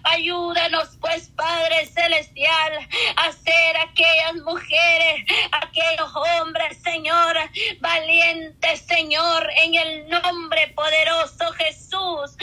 Ayúdanos, 0.03 0.97
pues, 1.07 1.29
Padre 1.29 1.85
Celestial, 1.85 2.87
a 3.15 3.31
ser 3.31 3.77
aquellas 3.77 4.35
mujeres, 4.43 5.25
aquellos 5.53 6.11
hombres, 6.15 6.77
Señor, 6.83 7.37
valientes, 7.79 8.81
Señor, 8.81 9.49
en 9.63 9.75
el 9.75 10.09
nombre 10.09 10.67
poderoso 10.75 11.51
Jesús. 11.53 12.35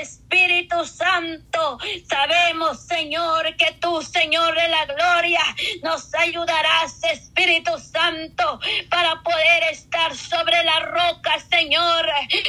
Espíritu 0.00 0.84
Santo, 0.84 1.78
sabemos, 2.08 2.86
Señor, 2.86 3.56
que 3.56 3.72
tú, 3.80 4.02
Señor 4.02 4.54
de 4.54 4.68
la 4.68 4.84
gloria, 4.86 5.42
nos 5.82 6.14
ayudarás, 6.14 7.02
Espíritu 7.04 7.76
Santo, 7.78 8.60
para 8.88 9.20
poder 9.22 9.64
estar 9.72 10.14
sobre 10.14 10.62
la 10.62 10.78
roca, 10.80 11.40
Señor. 11.50 12.06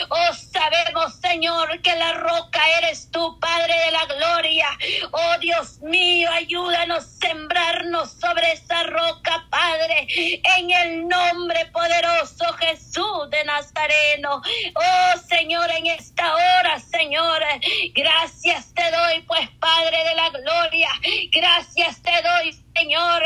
Oh, 0.10 0.34
sabemos, 0.34 1.16
Señor, 1.20 1.82
que 1.82 1.96
la 1.96 2.14
roca 2.14 2.62
eres 2.78 3.10
tú, 3.12 3.40
Padre 3.40 3.74
de 3.86 3.92
la 3.92 4.06
gloria. 4.06 4.68
Oh, 5.12 5.38
Dios 5.40 5.63
mío, 5.82 6.30
ayúdanos 6.32 7.04
a 7.04 7.28
sembrarnos 7.28 8.12
sobre 8.12 8.52
esa 8.54 8.84
roca, 8.84 9.46
Padre, 9.50 10.08
en 10.58 10.72
el 10.72 11.08
nombre 11.08 11.66
poderoso 11.68 12.46
Jesús 12.60 13.30
de 13.30 13.44
Nazareno. 13.46 14.42
Oh, 14.76 15.20
Señor, 15.28 15.70
en 15.72 15.88
esta 15.88 16.34
hora, 16.34 16.80
Señor, 16.80 17.42
gracias 17.94 18.74
te 18.74 18.92
doy, 18.92 19.22
pues, 19.22 19.50
Padre 19.60 19.98
de 20.04 20.16
la 20.16 20.30
gloria. 20.30 20.90
Gracias 21.32 22.02
te 22.02 22.12
doy, 22.22 22.63
Señor, 22.76 23.24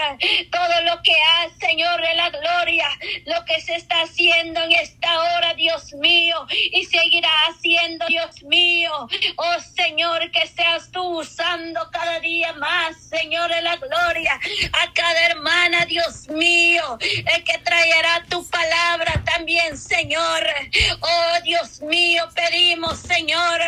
todo 0.52 0.82
lo 0.82 1.02
que 1.02 1.14
has, 1.14 1.54
Señor 1.60 2.02
de 2.02 2.16
la 2.16 2.30
gloria, 2.30 2.88
lo 3.26 3.45
que 3.45 3.62
se 3.62 3.76
está 3.76 4.02
haciendo 4.02 4.62
en 4.62 4.74
esta 4.74 5.20
hora, 5.20 5.54
Dios 5.54 5.93
mío, 5.93 6.45
y 6.50 6.84
seguirá 6.86 7.30
haciendo, 7.48 8.06
Dios 8.08 8.43
mío. 8.43 9.08
Oh 9.38 9.60
Señor, 9.76 10.30
que 10.32 10.48
seas 10.48 10.91
tú 10.91 11.02
usando 11.20 11.89
cada 11.91 12.20
día 12.20 12.54
más, 12.54 12.98
Señor 13.10 13.50
de 13.50 13.62
la 13.62 13.78
gloria, 13.78 14.39
a 14.74 14.93
cada 14.93 15.26
hermana, 15.28 15.86
Dios 15.86 16.28
mío, 16.28 16.98
el 17.00 17.43
que 17.43 17.58
traerá 17.60 18.26
tu 18.30 18.45
palabra 18.50 19.24
también, 19.26 19.78
Señor. 19.78 20.45
Oh 21.00 21.41
Dios 21.43 21.82
mío, 21.82 22.28
pedimos, 22.36 23.00
Señor, 23.00 23.62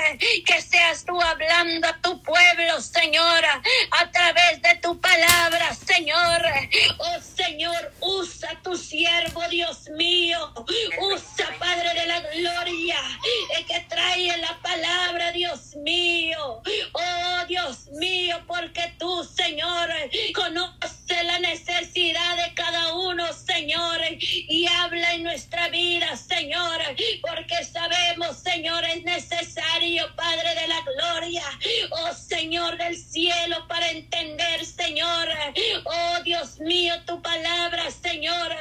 que 0.46 0.62
seas 0.62 1.06
tú 1.06 1.20
hablando 1.22 1.88
a 1.88 1.98
tu 2.02 2.22
pueblo, 2.22 2.82
Señor, 2.82 3.46
a 3.46 4.12
través 4.12 4.62
de 4.62 4.76
tu 4.82 5.00
palabra. 5.00 5.70
Señor. 5.74 6.42
Oh 6.98 7.20
Señor, 7.22 7.94
usa 8.02 8.60
tu 8.64 8.76
siervo, 8.76 9.42
Dios 9.50 9.90
mío. 9.96 10.54
Usa, 11.02 11.48
Padre 11.60 11.94
de 11.94 12.06
la 12.08 12.20
gloria, 12.22 12.98
el 13.58 13.66
que 13.66 13.80
trae 13.82 14.38
la 14.38 14.60
palabra, 14.62 15.32
Dios 15.32 15.76
mío. 15.78 16.62
Oh 16.94 17.46
Dios 17.48 17.88
mío, 17.94 18.42
porque 18.48 18.94
tú, 18.98 19.24
Señor, 19.24 19.90
conoces 20.34 21.24
la 21.24 21.40
necesidad 21.40 22.38
de 22.38 22.54
cada 22.54 22.94
uno, 22.94 23.32
Señor, 23.34 24.00
y 24.20 24.68
habla 24.68 25.14
en 25.14 25.24
nuestra 25.24 25.70
vida, 25.70 26.16
Señor, 26.16 26.80
porque 27.22 27.64
sabemos, 27.66 28.38
Señor, 28.38 28.84
es 28.86 29.04
necesario, 29.04 30.16
Padre 30.16 30.56
de 30.56 30.68
la 30.68 30.82
gloria, 30.82 31.44
oh 31.92 32.14
Señor 32.14 32.78
del 32.78 32.98
cielo, 32.98 33.68
para 33.68 33.90
entender, 33.92 34.66
Señor, 34.66 35.30
Oh 35.86 36.24
Dios 36.24 36.60
mío, 36.60 36.94
tu 37.06 37.22
palabra, 37.22 37.90
Señor. 37.92 38.56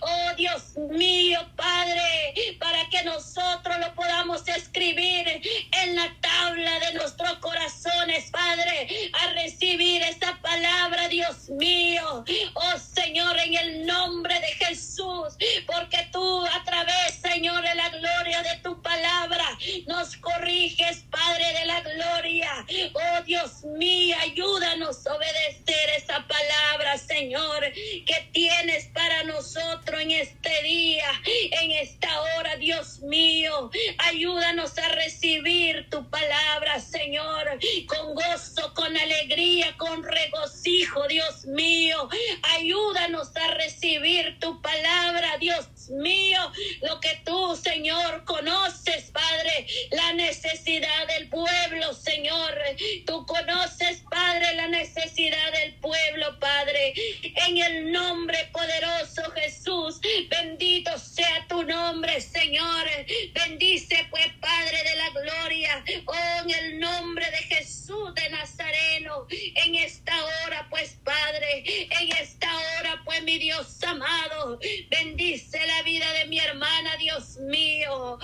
Oh 0.00 0.34
Dios 0.36 0.76
mío, 0.90 1.40
Padre, 1.56 2.56
para 2.58 2.88
que 2.88 3.02
nosotros 3.04 3.78
lo 3.78 3.94
podamos 3.94 4.46
escribir 4.48 5.40
en 5.82 5.96
la 5.96 6.14
tabla 6.20 6.78
de 6.80 6.94
nuestros 6.94 7.38
corazones, 7.38 8.30
Padre, 8.30 9.10
a 9.12 9.32
recibir 9.32 10.02
esta 10.02 10.40
palabra, 10.40 11.08
Dios 11.08 11.48
mío. 11.50 12.24
Oh 12.54 12.78
Señor, 12.78 13.38
en 13.38 13.54
el 13.54 13.86
nombre 13.86 14.38
de 14.40 14.66
Jesús, 14.66 15.36
porque 15.66 16.08
tú 16.12 16.44
a 16.46 16.62
través, 16.64 17.14
Señor, 17.14 17.62
de 17.62 17.74
la 17.74 17.88
gloria 17.90 18.42
de 18.42 18.56
tu 18.62 18.80
palabra, 18.82 19.46
nos 19.86 20.16
corriges, 20.16 21.04
Padre 21.10 21.52
de 21.52 21.66
la 21.66 21.80
gloria. 21.80 22.66
Oh 22.92 23.22
Dios 23.24 23.64
mío, 23.64 24.16
ayúdanos 24.20 25.06
a 25.06 25.14
obedecer 25.14 25.90
esa 25.96 26.26
palabra, 26.26 26.98
Señor, 26.98 27.62
que 27.72 28.28
tienes 28.32 28.86
para 28.86 29.24
nosotros 29.24 30.00
en 30.00 30.10
este 30.10 30.62
día, 30.62 31.06
en 31.62 31.70
esta 31.72 32.08
hora, 32.20 32.56
Dios 32.56 33.00
mío. 33.00 33.70
Ayúdanos 34.12 34.76
a 34.76 34.88
recibir 34.90 35.88
tu 35.88 36.10
palabra, 36.10 36.78
Señor, 36.80 37.58
con 37.86 38.14
gozo, 38.14 38.74
con 38.74 38.94
alegría, 38.94 39.74
con 39.78 40.02
regocijo, 40.02 41.08
Dios 41.08 41.46
mío. 41.46 42.10
Ayúdanos 42.54 43.34
a 43.34 43.54
recibir 43.54 44.38
tu 44.38 44.60
palabra, 44.60 45.38
Dios 45.38 45.88
mío, 45.88 46.40
lo 46.82 47.00
que 47.00 47.22
tú, 47.24 47.56
Señor, 47.56 48.24
conoces, 48.26 49.10
Padre, 49.22 49.66
la 49.90 50.12
necesidad 50.14 51.06
del 51.06 51.28
pueblo, 51.28 51.94
Señor. 51.94 52.54
Tú 53.06 53.24
conoces, 53.26 54.02
Padre, 54.10 54.54
la 54.54 54.68
necesidad 54.68 55.52
del 55.52 55.74
pueblo, 55.74 56.38
Padre. 56.40 56.92
En 57.46 57.58
el 57.58 57.92
nombre 57.92 58.50
poderoso 58.52 59.30
Jesús, 59.32 60.00
bendito 60.28 60.98
sea 60.98 61.46
tu 61.48 61.62
nombre, 61.62 62.20
Señor. 62.20 62.84
Bendice, 63.32 64.06
pues, 64.10 64.28
Padre 64.40 64.78
de 64.82 64.96
la 64.96 65.10
gloria, 65.10 65.84
oh, 66.06 66.42
en 66.44 66.50
el 66.50 66.80
nombre 66.80 67.30
de 67.30 67.54
Jesús 67.54 68.14
de 68.14 68.28
Nazareno, 68.30 69.26
en 69.30 69.74
esta 69.76 70.14
hora, 70.24 70.66
pues, 70.70 70.98
Padre, 71.04 71.64
en 72.00 72.12
esta 72.20 72.48
hora, 72.56 73.02
pues, 73.04 73.22
mi 73.22 73.38
Dios 73.38 73.82
amado, 73.84 74.58
bendice 74.90 75.64
la 75.66 75.82
vida 75.82 76.12
de 76.14 76.26
mi 76.26 76.38
hermana, 76.38 76.96
Dios 76.96 77.36
mío. 77.38 78.18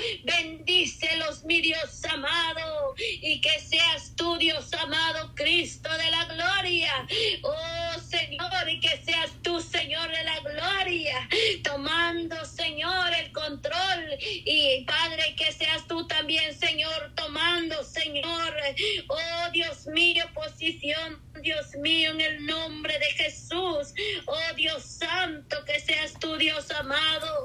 Bendícelos, 0.88 1.44
mi 1.44 1.60
Dios 1.60 2.02
amado, 2.10 2.94
y 2.96 3.40
que 3.42 3.60
seas 3.60 4.14
tú, 4.16 4.38
Dios 4.38 4.72
amado, 4.72 5.34
Cristo 5.34 5.90
de 5.98 6.10
la 6.10 6.24
gloria. 6.24 7.06
Oh 7.42 8.00
Señor, 8.00 8.68
y 8.68 8.80
que 8.80 8.96
seas 9.04 9.30
tú, 9.42 9.60
Señor 9.60 10.10
de 10.10 10.24
la 10.24 10.40
gloria, 10.40 11.28
tomando, 11.62 12.42
Señor, 12.46 13.12
el 13.20 13.32
control. 13.32 14.16
Y 14.20 14.84
Padre, 14.86 15.34
que 15.36 15.52
seas 15.52 15.86
tú 15.86 16.06
también, 16.06 16.58
Señor, 16.58 17.12
tomando, 17.14 17.84
Señor. 17.84 18.54
Oh 19.08 19.50
Dios 19.52 19.86
mío, 19.88 20.24
posición, 20.32 21.22
Dios 21.42 21.74
mío, 21.82 22.12
en 22.12 22.20
el 22.22 22.46
nombre 22.46 22.98
de 22.98 23.24
Jesús. 23.24 23.92
Oh 24.24 24.54
Dios 24.56 24.82
santo, 24.84 25.64
que 25.66 25.80
seas 25.80 26.14
tú, 26.18 26.36
Dios 26.38 26.70
amado, 26.70 27.44